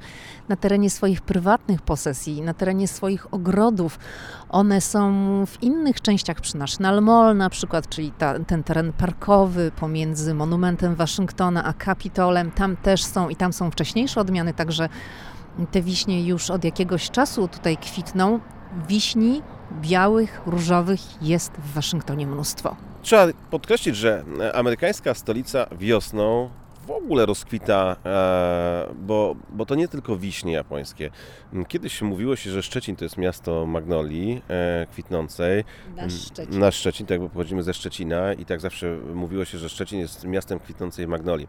na 0.49 0.55
terenie 0.55 0.89
swoich 0.89 1.21
prywatnych 1.21 1.81
posesji, 1.81 2.41
na 2.41 2.53
terenie 2.53 2.87
swoich 2.87 3.33
ogrodów. 3.33 3.99
One 4.49 4.81
są 4.81 5.13
w 5.45 5.63
innych 5.63 6.01
częściach 6.01 6.41
przy 6.41 6.57
National 6.57 7.01
Mall 7.01 7.37
na 7.37 7.49
przykład, 7.49 7.89
czyli 7.89 8.11
ta, 8.11 8.39
ten 8.39 8.63
teren 8.63 8.93
parkowy 8.93 9.71
pomiędzy 9.79 10.33
monumentem 10.33 10.95
Waszyngtona 10.95 11.63
a 11.63 11.73
Kapitolem. 11.73 12.51
Tam 12.51 12.75
też 12.77 13.03
są 13.03 13.29
i 13.29 13.35
tam 13.35 13.53
są 13.53 13.71
wcześniejsze 13.71 14.21
odmiany, 14.21 14.53
także 14.53 14.89
te 15.71 15.81
wiśnie 15.81 16.23
już 16.23 16.49
od 16.49 16.63
jakiegoś 16.63 17.09
czasu 17.09 17.47
tutaj 17.47 17.77
kwitną. 17.77 18.39
Wiśni 18.87 19.41
białych, 19.81 20.41
różowych 20.45 20.99
jest 21.21 21.51
w 21.51 21.73
Waszyngtonie 21.73 22.27
mnóstwo. 22.27 22.75
Trzeba 23.01 23.27
podkreślić, 23.51 23.95
że 23.95 24.23
amerykańska 24.53 25.13
stolica 25.13 25.65
wiosną 25.79 26.49
w 26.85 26.91
ogóle 26.91 27.25
rozkwita, 27.25 27.95
e, 28.05 28.93
bo, 28.95 29.35
bo 29.49 29.65
to 29.65 29.75
nie 29.75 29.87
tylko 29.87 30.17
wiśnie 30.17 30.53
japońskie. 30.53 31.09
Kiedyś 31.67 32.01
mówiło 32.01 32.35
się, 32.35 32.49
że 32.51 32.63
Szczecin 32.63 32.95
to 32.95 33.05
jest 33.05 33.17
miasto 33.17 33.65
magnolii 33.65 34.41
e, 34.49 34.87
kwitnącej. 34.91 35.63
Nasz 35.95 36.13
Szczecin. 36.13 36.59
Nasz 36.59 36.75
Szczecin, 36.75 37.05
tak, 37.05 37.19
bo 37.19 37.29
pochodzimy 37.29 37.63
ze 37.63 37.73
Szczecina 37.73 38.33
i 38.33 38.45
tak 38.45 38.59
zawsze 38.59 38.97
mówiło 39.13 39.45
się, 39.45 39.57
że 39.57 39.69
Szczecin 39.69 39.99
jest 39.99 40.25
miastem 40.25 40.59
kwitnącej 40.59 41.07
magnolii. 41.07 41.47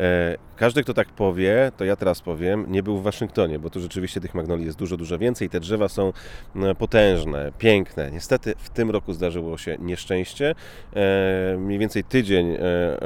E, 0.00 0.36
każdy, 0.56 0.82
kto 0.82 0.94
tak 0.94 1.08
powie, 1.08 1.72
to 1.76 1.84
ja 1.84 1.96
teraz 1.96 2.20
powiem, 2.20 2.64
nie 2.68 2.82
był 2.82 2.98
w 2.98 3.02
Waszyngtonie, 3.02 3.58
bo 3.58 3.70
tu 3.70 3.80
rzeczywiście 3.80 4.20
tych 4.20 4.34
magnolii 4.34 4.66
jest 4.66 4.78
dużo, 4.78 4.96
dużo 4.96 5.18
więcej. 5.18 5.50
Te 5.50 5.60
drzewa 5.60 5.88
są 5.88 6.12
potężne, 6.78 7.52
piękne. 7.58 8.10
Niestety 8.10 8.54
w 8.58 8.70
tym 8.70 8.90
roku 8.90 9.12
zdarzyło 9.12 9.58
się 9.58 9.76
nieszczęście. 9.80 10.54
Mniej 11.58 11.78
więcej 11.78 12.04
tydzień 12.04 12.56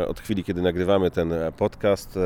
od 0.08 0.20
chwili, 0.20 0.44
kiedy 0.44 0.62
nagrywamy 0.62 1.10
ten 1.10 1.34
podcast, 1.56 1.67
podcast. 1.68 2.16
E, 2.16 2.20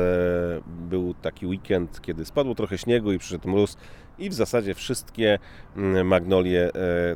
był 0.65 1.13
taki 1.13 1.47
weekend, 1.47 2.01
kiedy 2.01 2.25
spadło 2.25 2.55
trochę 2.55 2.77
śniegu 2.77 3.11
i 3.11 3.19
przyszedł 3.19 3.49
mróz 3.49 3.77
i 4.19 4.29
w 4.29 4.33
zasadzie 4.33 4.73
wszystkie 4.73 5.39
mm, 5.77 6.07
magnolie, 6.07 6.65
e, 6.65 6.71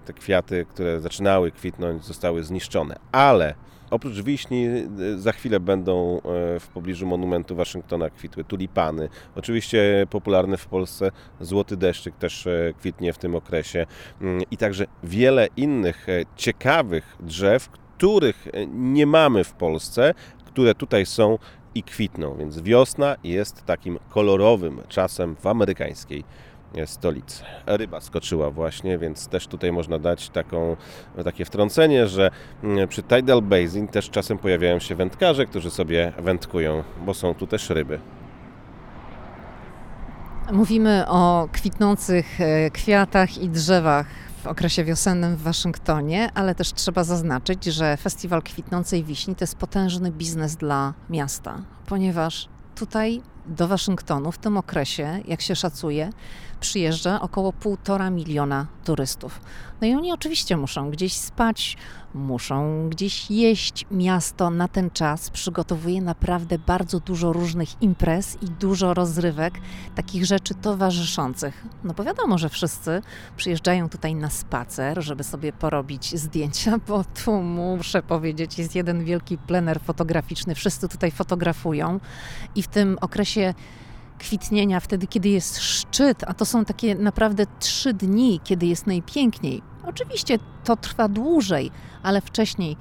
te 0.05 0.13
kwiaty, 0.13 0.65
które 0.69 0.99
zaczynały 0.99 1.51
kwitnąć, 1.51 2.05
zostały 2.05 2.43
zniszczone. 2.43 2.95
Ale 3.11 3.53
Oprócz 3.91 4.21
wiśni 4.21 4.67
e, 4.67 4.83
za 5.17 5.31
chwilę 5.31 5.59
będą 5.59 6.21
w 6.59 6.67
pobliżu 6.73 7.07
monumentu 7.07 7.55
Waszyngtona 7.55 8.09
kwitły 8.09 8.43
tulipany. 8.43 9.09
Oczywiście 9.35 10.07
popularny 10.09 10.57
w 10.57 10.65
Polsce 10.65 11.11
złoty 11.41 11.77
deszczyk 11.77 12.15
też 12.15 12.47
kwitnie 12.79 13.13
w 13.13 13.17
tym 13.17 13.35
okresie 13.35 13.85
mm, 14.21 14.41
i 14.51 14.57
także 14.57 14.85
wiele 15.03 15.47
innych 15.57 16.07
ciekawych 16.35 17.15
drzew, 17.19 17.69
których 17.69 18.47
nie 18.73 19.05
mamy 19.05 19.43
w 19.43 19.53
Polsce, 19.53 20.13
które 20.57 20.75
tutaj 20.75 21.05
są 21.05 21.37
i 21.77 21.83
kwitną, 21.83 22.35
więc 22.37 22.59
wiosna 22.59 23.15
jest 23.23 23.65
takim 23.65 23.99
kolorowym 24.09 24.81
czasem 24.87 25.35
w 25.35 25.47
amerykańskiej 25.47 26.23
stolicy. 26.85 27.43
Ryba 27.65 28.01
skoczyła 28.01 28.51
właśnie, 28.51 28.97
więc 28.97 29.27
też 29.27 29.47
tutaj 29.47 29.71
można 29.71 29.99
dać 29.99 30.29
taką, 30.29 30.75
takie 31.23 31.45
wtrącenie, 31.45 32.07
że 32.07 32.31
mm, 32.63 32.87
przy 32.87 33.03
Tidal 33.03 33.41
Basin 33.41 33.87
też 33.87 34.09
czasem 34.09 34.37
pojawiają 34.37 34.79
się 34.79 34.95
wędkarze, 34.95 35.45
którzy 35.45 35.71
sobie 35.71 36.13
wędkują, 36.17 36.83
bo 37.05 37.13
są 37.13 37.33
tu 37.33 37.47
też 37.47 37.69
ryby. 37.69 37.99
Mówimy 40.51 41.05
o 41.07 41.49
kwitnących 41.51 42.41
e, 42.41 42.71
kwiatach 42.71 43.37
i 43.37 43.49
drzewach 43.49 44.07
w 44.43 44.47
okresie 44.47 44.83
wiosennym 44.83 45.35
w 45.35 45.41
Waszyngtonie, 45.41 46.29
ale 46.33 46.55
też 46.55 46.73
trzeba 46.73 47.03
zaznaczyć, 47.03 47.65
że 47.65 47.97
Festiwal 47.97 48.43
Kwitnącej 48.43 49.03
Wiśni 49.03 49.35
to 49.35 49.43
jest 49.43 49.55
potężny 49.55 50.11
biznes 50.11 50.55
dla 50.55 50.93
miasta, 51.09 51.61
ponieważ 51.85 52.49
tutaj 52.75 53.21
do 53.45 53.67
Waszyngtonu 53.67 54.31
w 54.31 54.37
tym 54.37 54.57
okresie, 54.57 55.19
jak 55.27 55.41
się 55.41 55.55
szacuje, 55.55 56.09
przyjeżdża 56.57 57.21
około 57.21 57.53
półtora 57.53 58.09
miliona 58.09 58.67
turystów. 58.83 59.41
No 59.81 59.87
i 59.87 59.93
oni 59.93 60.11
oczywiście 60.11 60.57
muszą 60.57 60.91
gdzieś 60.91 61.13
spać, 61.13 61.77
muszą 62.13 62.89
gdzieś 62.89 63.31
jeść. 63.31 63.85
Miasto 63.91 64.49
na 64.49 64.67
ten 64.67 64.91
czas 64.91 65.29
przygotowuje 65.29 66.01
naprawdę 66.01 66.59
bardzo 66.59 66.99
dużo 66.99 67.33
różnych 67.33 67.81
imprez 67.81 68.37
i 68.41 68.45
dużo 68.45 68.93
rozrywek, 68.93 69.53
takich 69.95 70.25
rzeczy 70.25 70.55
towarzyszących. 70.55 71.65
No 71.83 71.93
bo 71.93 72.03
wiadomo, 72.03 72.37
że 72.37 72.49
wszyscy 72.49 73.01
przyjeżdżają 73.37 73.89
tutaj 73.89 74.15
na 74.15 74.29
spacer, 74.29 75.03
żeby 75.03 75.23
sobie 75.23 75.53
porobić 75.53 76.19
zdjęcia, 76.19 76.79
bo 76.87 77.03
tu 77.25 77.41
muszę 77.41 78.03
powiedzieć, 78.03 78.59
jest 78.59 78.75
jeden 78.75 79.05
wielki 79.05 79.37
plener 79.37 79.79
fotograficzny. 79.81 80.55
Wszyscy 80.55 80.87
tutaj 80.87 81.11
fotografują 81.11 81.99
i 82.55 82.63
w 82.63 82.67
tym 82.67 82.97
okresie 83.01 83.53
kwitnienia, 84.19 84.79
wtedy, 84.79 85.07
kiedy 85.07 85.29
jest 85.29 85.59
szczyt, 85.59 86.23
a 86.27 86.33
to 86.33 86.45
są 86.45 86.65
takie 86.65 86.95
naprawdę 86.95 87.45
trzy 87.59 87.93
dni, 87.93 88.39
kiedy 88.43 88.65
jest 88.65 88.87
najpiękniej. 88.87 89.61
Oczywiście 89.85 90.39
to 90.63 90.75
trwa 90.75 91.07
dłużej, 91.07 91.71
ale 92.03 92.21
wcześniej 92.21 92.77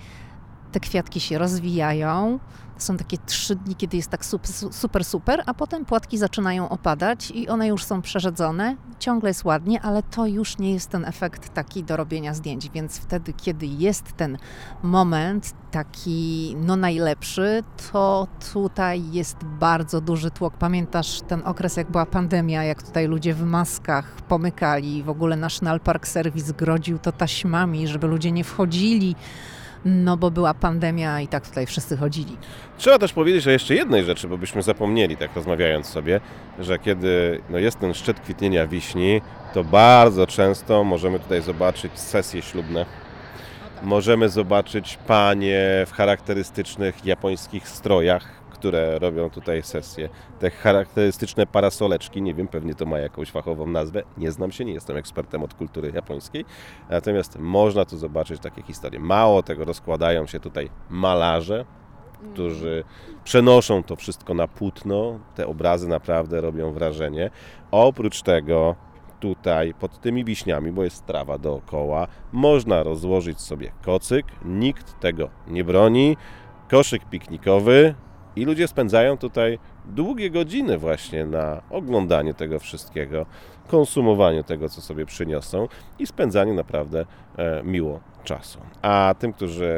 te 0.72 0.80
kwiatki 0.80 1.20
się 1.20 1.38
rozwijają, 1.38 2.38
są 2.78 2.96
takie 2.96 3.18
trzy 3.18 3.56
dni, 3.56 3.74
kiedy 3.74 3.96
jest 3.96 4.10
tak 4.10 4.24
super, 4.70 5.04
super, 5.04 5.42
a 5.46 5.54
potem 5.54 5.84
płatki 5.84 6.18
zaczynają 6.18 6.68
opadać 6.68 7.30
i 7.30 7.48
one 7.48 7.66
już 7.66 7.84
są 7.84 8.02
przerzedzone. 8.02 8.76
Ciągle 8.98 9.30
jest 9.30 9.44
ładnie, 9.44 9.82
ale 9.82 10.02
to 10.02 10.26
już 10.26 10.58
nie 10.58 10.72
jest 10.72 10.90
ten 10.90 11.04
efekt 11.04 11.54
taki 11.54 11.84
do 11.84 11.96
robienia 11.96 12.34
zdjęć, 12.34 12.70
więc 12.70 12.98
wtedy, 12.98 13.32
kiedy 13.32 13.66
jest 13.66 14.12
ten 14.16 14.38
moment 14.82 15.54
taki 15.70 16.56
no 16.60 16.76
najlepszy, 16.76 17.62
to 17.92 18.28
tutaj 18.52 19.02
jest 19.12 19.36
bardzo 19.44 20.00
duży 20.00 20.30
tłok. 20.30 20.56
Pamiętasz 20.56 21.20
ten 21.20 21.42
okres, 21.44 21.76
jak 21.76 21.90
była 21.90 22.06
pandemia, 22.06 22.64
jak 22.64 22.82
tutaj 22.82 23.06
ludzie 23.08 23.34
w 23.34 23.42
maskach 23.42 24.16
pomykali, 24.28 25.02
w 25.02 25.08
ogóle 25.08 25.36
National 25.36 25.80
Park 25.80 26.06
Service 26.06 26.52
grodził 26.52 26.98
to 26.98 27.12
taśmami, 27.12 27.88
żeby 27.88 28.06
ludzie 28.06 28.32
nie 28.32 28.44
wchodzili 28.44 29.16
no 29.86 30.16
bo 30.16 30.30
była 30.30 30.54
pandemia 30.54 31.20
i 31.20 31.28
tak 31.28 31.48
tutaj 31.48 31.66
wszyscy 31.66 31.96
chodzili. 31.96 32.36
Trzeba 32.78 32.98
też 32.98 33.12
powiedzieć 33.12 33.46
o 33.46 33.50
jeszcze 33.50 33.74
jednej 33.74 34.04
rzeczy, 34.04 34.28
bo 34.28 34.38
byśmy 34.38 34.62
zapomnieli, 34.62 35.16
tak 35.16 35.36
rozmawiając 35.36 35.86
sobie, 35.86 36.20
że 36.58 36.78
kiedy 36.78 37.40
no, 37.50 37.58
jest 37.58 37.78
ten 37.78 37.94
szczyt 37.94 38.20
kwitnienia 38.20 38.66
wiśni, 38.66 39.20
to 39.54 39.64
bardzo 39.64 40.26
często 40.26 40.84
możemy 40.84 41.20
tutaj 41.20 41.42
zobaczyć 41.42 41.98
sesje 41.98 42.42
ślubne. 42.42 42.86
Możemy 43.82 44.28
zobaczyć 44.28 44.98
panie 45.06 45.84
w 45.86 45.92
charakterystycznych 45.92 47.04
japońskich 47.04 47.68
strojach, 47.68 48.35
które 48.58 48.98
robią 48.98 49.30
tutaj 49.30 49.62
sesje. 49.62 50.08
Te 50.38 50.50
charakterystyczne 50.50 51.46
parasoleczki, 51.46 52.22
nie 52.22 52.34
wiem, 52.34 52.48
pewnie 52.48 52.74
to 52.74 52.86
ma 52.86 52.98
jakąś 52.98 53.30
fachową 53.30 53.66
nazwę, 53.66 54.02
nie 54.16 54.32
znam 54.32 54.52
się, 54.52 54.64
nie 54.64 54.72
jestem 54.72 54.96
ekspertem 54.96 55.42
od 55.42 55.54
kultury 55.54 55.92
japońskiej, 55.94 56.44
natomiast 56.90 57.38
można 57.38 57.84
tu 57.84 57.98
zobaczyć 57.98 58.40
takie 58.40 58.62
historie. 58.62 59.00
Mało 59.00 59.42
tego, 59.42 59.64
rozkładają 59.64 60.26
się 60.26 60.40
tutaj 60.40 60.70
malarze, 60.90 61.64
którzy 62.32 62.84
przenoszą 63.24 63.82
to 63.82 63.96
wszystko 63.96 64.34
na 64.34 64.48
płótno. 64.48 65.18
Te 65.34 65.46
obrazy 65.46 65.88
naprawdę 65.88 66.40
robią 66.40 66.72
wrażenie. 66.72 67.30
Oprócz 67.70 68.22
tego 68.22 68.76
tutaj 69.20 69.74
pod 69.74 70.00
tymi 70.00 70.24
wiśniami, 70.24 70.72
bo 70.72 70.84
jest 70.84 71.06
trawa 71.06 71.38
dookoła, 71.38 72.06
można 72.32 72.82
rozłożyć 72.82 73.40
sobie 73.40 73.72
kocyk, 73.82 74.26
nikt 74.44 75.00
tego 75.00 75.28
nie 75.48 75.64
broni. 75.64 76.16
Koszyk 76.70 77.04
piknikowy, 77.04 77.94
i 78.36 78.44
ludzie 78.44 78.68
spędzają 78.68 79.16
tutaj 79.16 79.58
długie 79.84 80.30
godziny 80.30 80.78
właśnie 80.78 81.26
na 81.26 81.62
oglądaniu 81.70 82.34
tego 82.34 82.58
wszystkiego, 82.58 83.26
konsumowaniu 83.68 84.42
tego, 84.42 84.68
co 84.68 84.80
sobie 84.80 85.06
przyniosą 85.06 85.68
i 85.98 86.06
spędzaniu 86.06 86.54
naprawdę 86.54 87.06
e, 87.36 87.62
miło 87.62 88.00
czasu. 88.24 88.58
A 88.82 89.14
tym, 89.18 89.32
którzy 89.32 89.70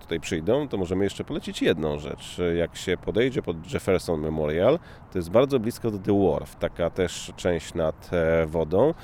tutaj 0.00 0.20
przyjdą, 0.20 0.68
to 0.68 0.76
możemy 0.76 1.04
jeszcze 1.04 1.24
polecić 1.24 1.62
jedną 1.62 1.98
rzecz. 1.98 2.40
Jak 2.56 2.76
się 2.76 2.96
podejdzie 2.96 3.42
pod 3.42 3.72
Jefferson 3.72 4.20
Memorial, 4.20 4.78
to 5.12 5.18
jest 5.18 5.30
bardzo 5.30 5.60
blisko 5.60 5.90
do 5.90 5.98
The 5.98 6.28
Wharf, 6.28 6.56
taka 6.56 6.90
też 6.90 7.32
część 7.36 7.74
nad 7.74 8.10
e, 8.12 8.46
wodą 8.46 8.94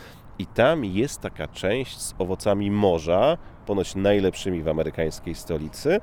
i 0.40 0.46
tam 0.46 0.85
jest 0.85 1.20
taka 1.20 1.48
część 1.48 2.00
z 2.00 2.14
owocami 2.18 2.70
morza, 2.70 3.38
ponoć 3.66 3.94
najlepszymi 3.94 4.62
w 4.62 4.68
amerykańskiej 4.68 5.35
stolicy. 5.35 6.00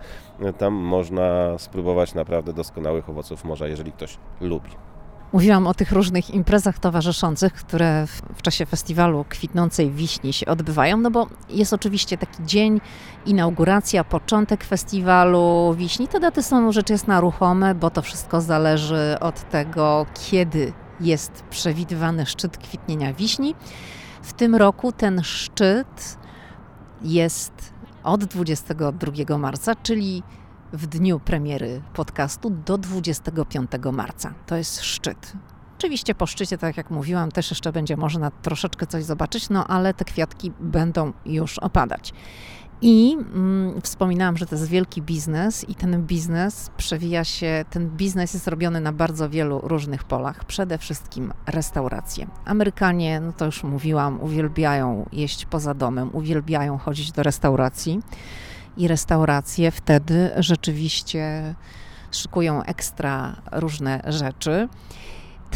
Tam 0.58 0.74
można 0.74 1.58
spróbować 1.58 2.14
naprawdę 2.14 2.54
doskonałych 2.54 3.10
owoców 3.10 3.46
morza, 3.46 3.68
jeżeli 3.68 3.92
ktoś 3.92 4.18
lubi. 4.42 4.70
Mówiłam 5.34 5.68
o 5.68 5.74
tych 5.74 5.92
różnych 5.92 6.30
imprezach 6.30 6.80
towarzyszących, 6.80 7.54
które 7.54 8.08
w, 8.36 8.42
czasie 8.42 8.66
festiwalu 8.66 9.26
Kwitnącej 9.30 9.92
Wiśni 9.92 10.34
się 10.34 10.46
odbywają, 10.46 10.98
no 10.98 11.12
bo 11.12 11.28
jest 11.50 11.74
oczywiście 11.74 12.18
taki 12.18 12.46
dzień, 12.46 12.82
inauguracja, 13.26 14.04
początek 14.04 14.64
festiwalu 14.64 15.76
Wiśni. 15.78 16.08
Te 16.08 16.20
daty 16.20 16.44
są 16.44 16.72
rzecz 16.72 16.90
jasna 16.90 17.20
ruchome, 17.20 17.76
bo 17.76 17.90
to 17.90 18.02
wszystko 18.02 18.42
zależy 18.42 19.16
od 19.20 19.50
tego, 19.50 20.06
kiedy 20.30 20.74
jest 21.00 21.44
przewidywany 21.50 22.26
szczyt 22.26 22.58
kwitnienia 22.58 23.14
wiśni. 23.14 23.56
W 24.28 24.34
tym 24.34 24.56
roku 24.56 24.92
ten 24.92 25.24
szczyt 25.24 26.18
jest 27.02 27.74
od 28.04 28.26
22 28.26 29.38
marca, 29.38 29.76
czyli 29.76 30.24
w 30.74 30.88
dniu 30.88 31.20
premiery 31.20 31.82
podcastu 31.94 32.50
do 32.50 32.78
25 32.78 33.72
marca. 33.94 34.34
To 34.46 34.56
jest 34.56 34.82
szczyt. 34.82 35.34
Oczywiście 35.78 36.16
po 36.16 36.26
szczycie, 36.26 36.58
tak 36.58 36.78
jak 36.78 36.92
mówiłam, 36.92 37.32
też 37.32 37.50
jeszcze 37.50 37.72
będzie 37.72 37.98
można 37.98 38.32
troszeczkę 38.32 38.88
coś 38.88 39.04
zobaczyć, 39.04 39.50
no 39.50 39.68
ale 39.68 39.94
te 39.94 40.06
kwiatki 40.06 40.52
będą 40.60 41.14
już 41.26 41.60
opadać. 41.60 42.14
I 42.82 43.18
mm, 43.34 43.82
wspominałam, 43.82 44.38
że 44.38 44.46
to 44.46 44.56
jest 44.56 44.68
wielki 44.68 45.02
biznes 45.02 45.70
i 45.70 45.76
ten 45.76 46.06
biznes 46.06 46.72
przewija 46.78 47.24
się, 47.24 47.66
ten 47.70 47.90
biznes 47.90 48.34
jest 48.34 48.48
robiony 48.48 48.82
na 48.82 48.92
bardzo 48.92 49.30
wielu 49.30 49.60
różnych 49.64 50.04
polach. 50.04 50.46
Przede 50.46 50.78
wszystkim 50.78 51.34
restauracje. 51.46 52.28
Amerykanie, 52.46 53.20
no 53.20 53.34
to 53.34 53.46
już 53.46 53.64
mówiłam, 53.64 54.22
uwielbiają 54.22 55.10
jeść 55.12 55.46
poza 55.46 55.74
domem, 55.74 56.10
uwielbiają 56.14 56.78
chodzić 56.78 57.12
do 57.12 57.24
restauracji 57.24 58.00
i 58.78 58.88
restauracje 58.88 59.72
wtedy 59.72 60.32
rzeczywiście 60.38 61.56
szykują 62.12 62.64
ekstra 62.64 63.36
różne 63.52 64.02
rzeczy. 64.08 64.70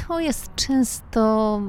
To 0.08 0.20
jest 0.20 0.56
często 0.56 1.62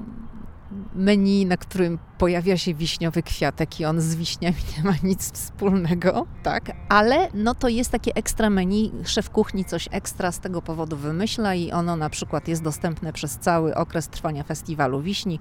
menu, 0.94 1.46
na 1.46 1.56
którym 1.56 1.98
pojawia 2.18 2.58
się 2.58 2.74
wiśniowy 2.74 3.22
kwiatek 3.22 3.80
i 3.80 3.84
on 3.84 4.00
z 4.00 4.14
wiśniami 4.14 4.56
nie 4.76 4.84
ma 4.84 4.94
nic 5.02 5.32
wspólnego, 5.32 6.26
tak? 6.42 6.72
Ale 6.88 7.28
no 7.34 7.54
to 7.54 7.68
jest 7.68 7.90
takie 7.90 8.14
ekstra 8.14 8.50
menu, 8.50 8.92
szef 9.04 9.30
kuchni 9.30 9.64
coś 9.64 9.88
ekstra 9.90 10.32
z 10.32 10.40
tego 10.40 10.62
powodu 10.62 10.96
wymyśla 10.96 11.54
i 11.54 11.72
ono 11.72 11.96
na 11.96 12.10
przykład 12.10 12.48
jest 12.48 12.62
dostępne 12.62 13.12
przez 13.12 13.38
cały 13.38 13.74
okres 13.74 14.08
trwania 14.08 14.44
festiwalu 14.44 15.00
wiśni, 15.00 15.38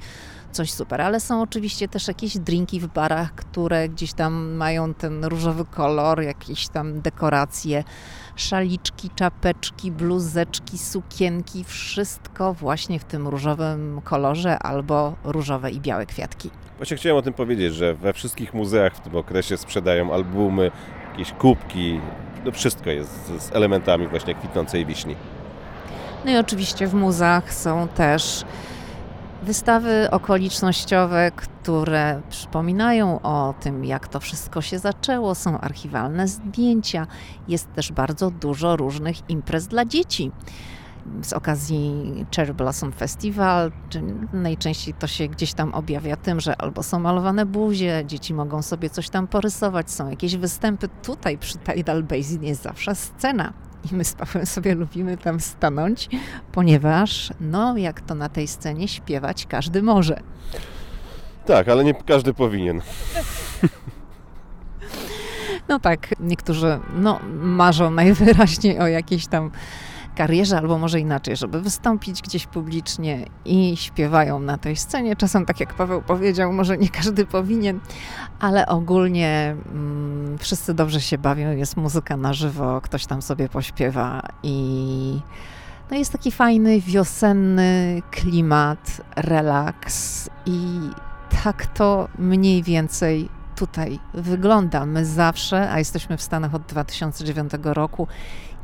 coś 0.52 0.74
super. 0.74 1.02
Ale 1.02 1.20
są 1.20 1.42
oczywiście 1.42 1.88
też 1.88 2.08
jakieś 2.08 2.38
drinki 2.38 2.80
w 2.80 2.88
barach, 2.88 3.36
które 3.36 3.90
gdzieś 3.90 4.14
tam 4.14 4.52
mają 4.56 4.94
ten 4.94 5.26
różowy 5.26 5.66
kolor, 5.66 6.22
jakieś 6.22 6.68
tam 6.68 7.02
dekoracje, 7.02 7.84
szaliczki, 8.42 9.10
czapeczki, 9.16 9.92
bluzeczki, 9.92 10.78
sukienki, 10.78 11.64
wszystko 11.64 12.54
właśnie 12.54 13.00
w 13.00 13.04
tym 13.04 13.28
różowym 13.28 14.02
kolorze 14.04 14.60
albo 14.60 15.16
różowe 15.24 15.72
i 15.72 15.80
białe 15.80 16.06
kwiatki. 16.06 16.50
Właśnie 16.78 16.98
chciałem 16.98 17.18
o 17.18 17.22
tym 17.22 17.34
powiedzieć, 17.34 17.74
że 17.74 17.94
we 17.94 18.14
wszystkich 18.14 18.54
muzeach 18.54 18.96
w 18.96 19.00
tym 19.00 19.16
okresie 19.16 19.58
sprzedają 19.58 20.14
albumy, 20.14 20.72
jakieś 21.12 21.32
kubki, 21.32 22.00
no 22.46 22.52
wszystko 22.52 22.90
jest 22.90 23.32
z 23.40 23.52
elementami 23.56 24.08
właśnie 24.08 24.36
kwitnącej 24.36 24.86
wiśni. 24.86 25.16
No 26.26 26.32
i 26.32 26.38
oczywiście 26.38 26.88
w 26.88 26.94
muzeach 26.94 27.54
są 27.54 27.88
też 27.88 28.44
wystawy 29.42 30.12
okolicznościowe, 30.12 31.32
które 31.36 32.22
przypominają 32.30 33.22
o 33.22 33.54
tym, 33.60 33.86
jak 33.86 34.08
to 34.08 34.20
wszystko 34.20 34.62
się 34.62 34.80
zaczęło. 34.80 35.36
Są 35.36 35.60
archiwalne 35.60 36.28
zdjęcia, 36.28 37.08
jest 37.48 37.74
też 37.74 37.92
bardzo 37.92 38.32
dużo 38.32 38.76
różnych 38.76 39.30
imprez 39.30 39.68
dla 39.68 39.86
dzieci 39.86 40.32
z 41.22 41.34
okazji 41.34 42.14
Cherry 42.36 42.54
Blossom 42.54 42.92
Festival. 42.92 43.72
Najczęściej 44.34 44.94
to 44.94 45.08
się 45.08 45.28
gdzieś 45.28 45.54
tam 45.54 45.74
objawia 45.74 46.16
tym, 46.16 46.40
że 46.40 46.62
albo 46.62 46.84
są 46.84 47.00
malowane 47.00 47.46
buzie, 47.46 48.04
dzieci 48.06 48.34
mogą 48.34 48.62
sobie 48.62 48.90
coś 48.90 49.10
tam 49.10 49.28
porysować, 49.28 49.92
są 49.92 50.10
jakieś 50.10 50.36
występy. 50.38 50.90
Tutaj 51.04 51.38
przy 51.38 51.58
Tidal 51.58 52.04
Basin 52.04 52.44
jest 52.44 52.62
zawsze 52.64 52.96
scena. 52.96 53.54
I 53.92 53.96
my 53.96 54.04
z 54.04 54.14
Pawłem 54.14 54.46
sobie 54.46 54.76
lubimy 54.76 55.18
tam 55.18 55.40
stanąć, 55.40 56.10
ponieważ, 56.52 57.34
no, 57.42 57.78
jak 57.78 58.02
to 58.02 58.16
na 58.16 58.30
tej 58.30 58.48
scenie 58.48 58.88
śpiewać 58.88 59.46
każdy 59.46 59.84
może. 59.84 60.20
Tak, 61.46 61.70
ale 61.70 61.84
nie 61.84 61.94
każdy 61.94 62.34
powinien. 62.34 62.82
No 65.68 65.80
tak, 65.80 66.08
niektórzy 66.20 66.80
no, 66.96 67.20
marzą 67.42 67.92
najwyraźniej 67.92 68.80
o 68.80 68.88
jakiejś 68.88 69.28
tam 69.28 69.52
karierze, 70.16 70.58
albo 70.58 70.78
może 70.78 71.00
inaczej, 71.00 71.36
żeby 71.36 71.62
wystąpić 71.62 72.22
gdzieś 72.22 72.48
publicznie 72.48 73.26
i 73.46 73.78
śpiewają 73.78 74.40
na 74.40 74.58
tej 74.58 74.76
scenie. 74.76 75.16
Czasem, 75.16 75.46
tak 75.46 75.60
jak 75.60 75.74
Paweł 75.74 76.02
powiedział, 76.02 76.54
może 76.54 76.78
nie 76.78 76.90
każdy 76.90 77.26
powinien, 77.26 77.80
ale 78.42 78.66
ogólnie 78.66 79.56
mm, 79.72 80.38
wszyscy 80.38 80.74
dobrze 80.74 81.02
się 81.02 81.18
bawią, 81.18 81.52
jest 81.52 81.78
muzyka 81.78 82.18
na 82.18 82.34
żywo, 82.34 82.82
ktoś 82.82 83.06
tam 83.06 83.22
sobie 83.22 83.50
pośpiewa 83.50 84.22
i 84.44 85.20
no 85.92 85.98
jest 85.98 86.12
taki 86.12 86.32
fajny, 86.32 86.82
wiosenny 86.82 88.02
klimat, 88.12 89.02
relaks 89.16 90.30
i 90.46 90.80
tak 91.44 91.66
to 91.66 92.08
mniej 92.20 92.64
więcej 92.64 93.30
tutaj 93.56 94.00
wygląda. 94.14 94.86
My 94.86 95.06
zawsze, 95.06 95.72
a 95.72 95.80
jesteśmy 95.80 96.18
w 96.18 96.22
Stanach 96.22 96.56
od 96.56 96.62
2009 96.62 97.52
roku, 97.64 98.08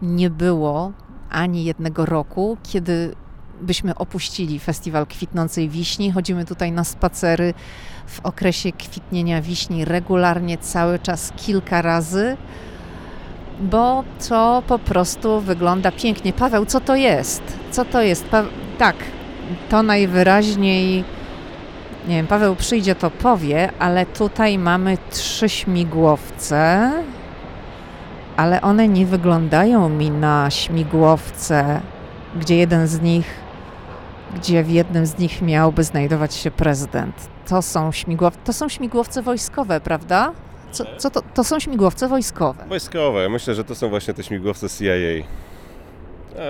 nie 0.01 0.29
było 0.29 0.91
ani 1.29 1.63
jednego 1.63 2.05
roku, 2.05 2.57
kiedy 2.63 3.15
byśmy 3.61 3.95
opuścili 3.95 4.59
festiwal 4.59 5.07
kwitnącej 5.07 5.69
wiśni. 5.69 6.11
Chodzimy 6.11 6.45
tutaj 6.45 6.71
na 6.71 6.83
spacery 6.83 7.53
w 8.07 8.19
okresie 8.19 8.71
kwitnienia 8.71 9.41
wiśni 9.41 9.85
regularnie, 9.85 10.57
cały 10.57 10.99
czas 10.99 11.33
kilka 11.37 11.81
razy, 11.81 12.37
bo 13.59 14.03
to 14.29 14.63
po 14.67 14.79
prostu 14.79 15.41
wygląda 15.41 15.91
pięknie. 15.91 16.33
Paweł, 16.33 16.65
co 16.65 16.79
to 16.79 16.95
jest? 16.95 17.41
Co 17.71 17.85
to 17.85 18.01
jest? 18.01 18.25
Pa 18.25 18.43
tak, 18.77 18.95
to 19.69 19.83
najwyraźniej. 19.83 21.03
Nie 22.07 22.15
wiem, 22.15 22.27
Paweł 22.27 22.55
przyjdzie, 22.55 22.95
to 22.95 23.11
powie, 23.11 23.71
ale 23.79 24.05
tutaj 24.05 24.57
mamy 24.57 24.97
trzy 25.11 25.49
śmigłowce 25.49 26.91
ale 28.37 28.61
one 28.61 28.87
nie 28.87 29.05
wyglądają 29.05 29.89
mi 29.89 30.11
na 30.11 30.49
śmigłowce, 30.49 31.81
gdzie 32.35 32.57
jeden 32.57 32.87
z 32.87 33.01
nich, 33.01 33.25
gdzie 34.37 34.63
w 34.63 34.69
jednym 34.69 35.05
z 35.05 35.17
nich 35.17 35.41
miałby 35.41 35.83
znajdować 35.83 36.35
się 36.35 36.51
prezydent. 36.51 37.29
To 37.47 37.61
są, 37.61 37.91
śmigłow, 37.91 38.37
to 38.43 38.53
są 38.53 38.69
śmigłowce 38.69 39.21
wojskowe, 39.21 39.81
prawda? 39.81 40.31
Co, 40.71 40.85
co 40.97 41.09
to, 41.09 41.21
to 41.33 41.43
są 41.43 41.59
śmigłowce 41.59 42.07
wojskowe. 42.07 42.65
Wojskowe. 42.67 43.29
Myślę, 43.29 43.55
że 43.55 43.63
to 43.63 43.75
są 43.75 43.89
właśnie 43.89 44.13
te 44.13 44.23
śmigłowce 44.23 44.69
CIA. 44.69 45.25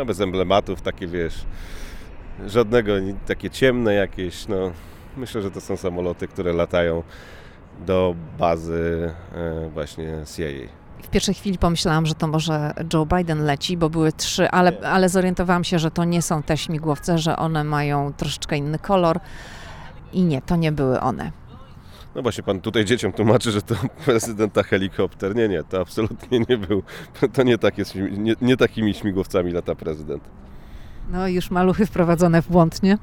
A, 0.02 0.06
bez 0.06 0.22
emblematów, 0.22 0.82
takie 0.82 1.08
wiesz, 1.08 1.46
żadnego, 2.48 2.94
takie 3.28 3.50
ciemne 3.50 3.94
jakieś, 3.94 4.48
no. 4.48 4.72
Myślę, 5.18 5.42
że 5.42 5.52
to 5.52 5.62
są 5.62 5.78
samoloty, 5.78 6.28
które 6.28 6.54
latają 6.54 7.04
do 7.86 8.16
bazy 8.40 9.14
e, 9.36 9.70
właśnie 9.70 10.24
CIA 10.36 10.68
w 11.04 11.08
pierwszej 11.10 11.36
chwili 11.36 11.58
pomyślałam, 11.58 12.06
że 12.06 12.16
to 12.16 12.28
może 12.28 12.74
Joe 12.94 13.06
Biden 13.06 13.46
leci, 13.46 13.78
bo 13.78 13.90
były 13.90 14.12
trzy, 14.12 14.50
ale, 14.50 14.72
ale 14.84 15.10
zorientowałam 15.10 15.64
się, 15.64 15.80
że 15.80 15.92
to 15.92 16.04
nie 16.04 16.22
są 16.22 16.44
te 16.44 16.58
śmigłowce, 16.58 17.18
że 17.18 17.38
one 17.38 17.64
mają 17.64 18.14
troszeczkę 18.14 18.58
inny 18.58 18.80
kolor 18.80 19.20
i 20.14 20.24
nie, 20.24 20.42
to 20.42 20.56
nie 20.56 20.72
były 20.72 21.00
one. 21.00 21.32
No 22.16 22.22
właśnie, 22.22 22.44
pan 22.44 22.62
tutaj 22.62 22.86
dzieciom 22.86 23.14
tłumaczy, 23.14 23.52
że 23.52 23.62
to 23.62 23.76
prezydenta 24.06 24.64
helikopter. 24.64 25.36
Nie, 25.36 25.48
nie, 25.48 25.64
to 25.64 25.82
absolutnie 25.82 26.40
nie 26.50 26.58
był. 26.58 26.84
To 27.34 27.44
nie, 27.44 27.58
takie, 27.58 27.84
nie, 28.12 28.34
nie 28.42 28.58
takimi 28.58 28.94
śmigłowcami 28.94 29.52
lata 29.52 29.76
prezydent. 29.76 30.24
No 31.10 31.28
już 31.28 31.52
maluchy 31.52 31.86
wprowadzone 31.86 32.42
w 32.42 32.48
błąd, 32.48 32.84
nie? 32.84 32.98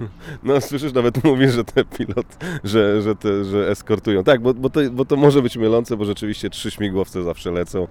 No 0.42 0.60
słyszysz, 0.60 0.92
nawet 0.92 1.24
mówi, 1.24 1.48
że 1.48 1.64
te 1.64 1.84
pilot, 1.84 2.26
że, 2.64 3.02
że, 3.02 3.16
te, 3.16 3.44
że 3.44 3.70
eskortują. 3.70 4.24
Tak, 4.24 4.40
bo, 4.40 4.54
bo, 4.54 4.70
to, 4.70 4.80
bo 4.92 5.04
to 5.04 5.16
może 5.16 5.42
być 5.42 5.56
mylące, 5.56 5.96
bo 5.96 6.04
rzeczywiście 6.04 6.50
trzy 6.50 6.70
śmigłowce 6.70 7.22
zawsze 7.22 7.50
lecą. 7.50 7.88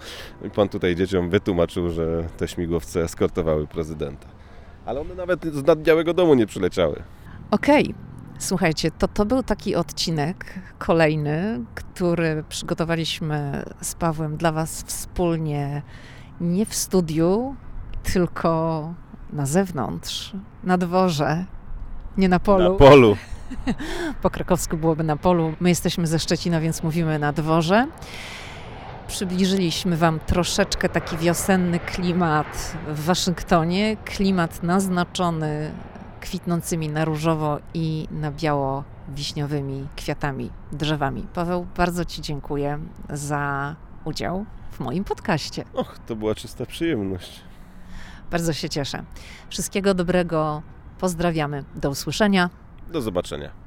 Pan 0.56 0.70
tutaj 0.70 0.96
dzieciom 0.96 1.30
wytłumaczył, 1.30 1.90
że 1.90 2.24
te 2.38 2.48
śmigłowce 2.48 3.04
eskortowały 3.04 3.68
prezydenta. 3.68 4.28
Ale 4.86 5.02
one 5.02 5.16
nawet 5.16 5.46
z 5.46 5.64
nad 5.64 5.82
Białego 5.82 6.14
Domu 6.14 6.34
nie 6.34 6.46
przyleciały. 6.46 7.04
Okej. 7.52 7.84
Okay. 7.84 8.12
Słuchajcie, 8.40 8.92
to, 8.92 9.08
to 9.08 9.26
był 9.26 9.44
taki 9.44 9.76
odcinek 9.76 10.60
kolejny, 10.78 11.66
który 11.76 12.44
przygotowaliśmy 12.50 13.64
z 13.82 13.96
Pawłem 13.96 14.38
dla 14.38 14.52
Was 14.52 14.84
wspólnie, 14.84 15.82
nie 16.42 16.66
w 16.66 16.76
studiu, 16.76 17.56
tylko 18.14 18.94
na 19.34 19.46
zewnątrz, 19.46 20.34
na 20.64 20.78
dworze, 20.78 21.46
nie 22.18 22.30
na 22.30 22.40
polu. 22.40 22.72
Na 22.72 22.78
polu. 22.78 23.18
po 24.22 24.30
krakowsku 24.30 24.78
byłoby 24.78 25.04
na 25.04 25.18
polu. 25.18 25.54
My 25.60 25.70
jesteśmy 25.70 26.08
ze 26.08 26.20
Szczecina, 26.20 26.62
więc 26.62 26.84
mówimy 26.84 27.20
na 27.20 27.34
dworze. 27.34 27.88
Przybliżyliśmy 29.08 29.98
Wam 29.98 30.20
troszeczkę 30.20 30.90
taki 30.90 31.18
wiosenny 31.18 31.80
klimat 31.80 32.78
w 32.88 33.06
Waszyngtonie. 33.06 33.98
Klimat 34.06 34.64
naznaczony 34.64 35.72
kwitnącymi 36.22 36.90
na 36.90 37.06
różowo 37.06 37.60
i 37.74 38.08
na 38.12 38.32
biało 38.32 38.84
wiśniowymi 39.10 39.88
kwiatami, 39.96 40.50
drzewami. 40.72 41.28
Paweł, 41.34 41.68
bardzo 41.78 42.06
Ci 42.06 42.22
dziękuję 42.22 42.80
za 43.10 43.76
udział 44.06 44.46
w 44.72 44.80
moim 44.80 45.04
podcaście. 45.04 45.64
Och, 45.74 46.00
to 46.08 46.16
była 46.16 46.36
czysta 46.36 46.66
przyjemność. 46.66 47.42
Bardzo 48.32 48.54
się 48.54 48.70
cieszę. 48.70 49.04
Wszystkiego 49.50 49.94
dobrego. 49.94 50.62
Pozdrawiamy. 51.02 51.64
Do 51.76 51.90
usłyszenia. 51.90 52.50
Do 52.92 53.02
zobaczenia. 53.02 53.61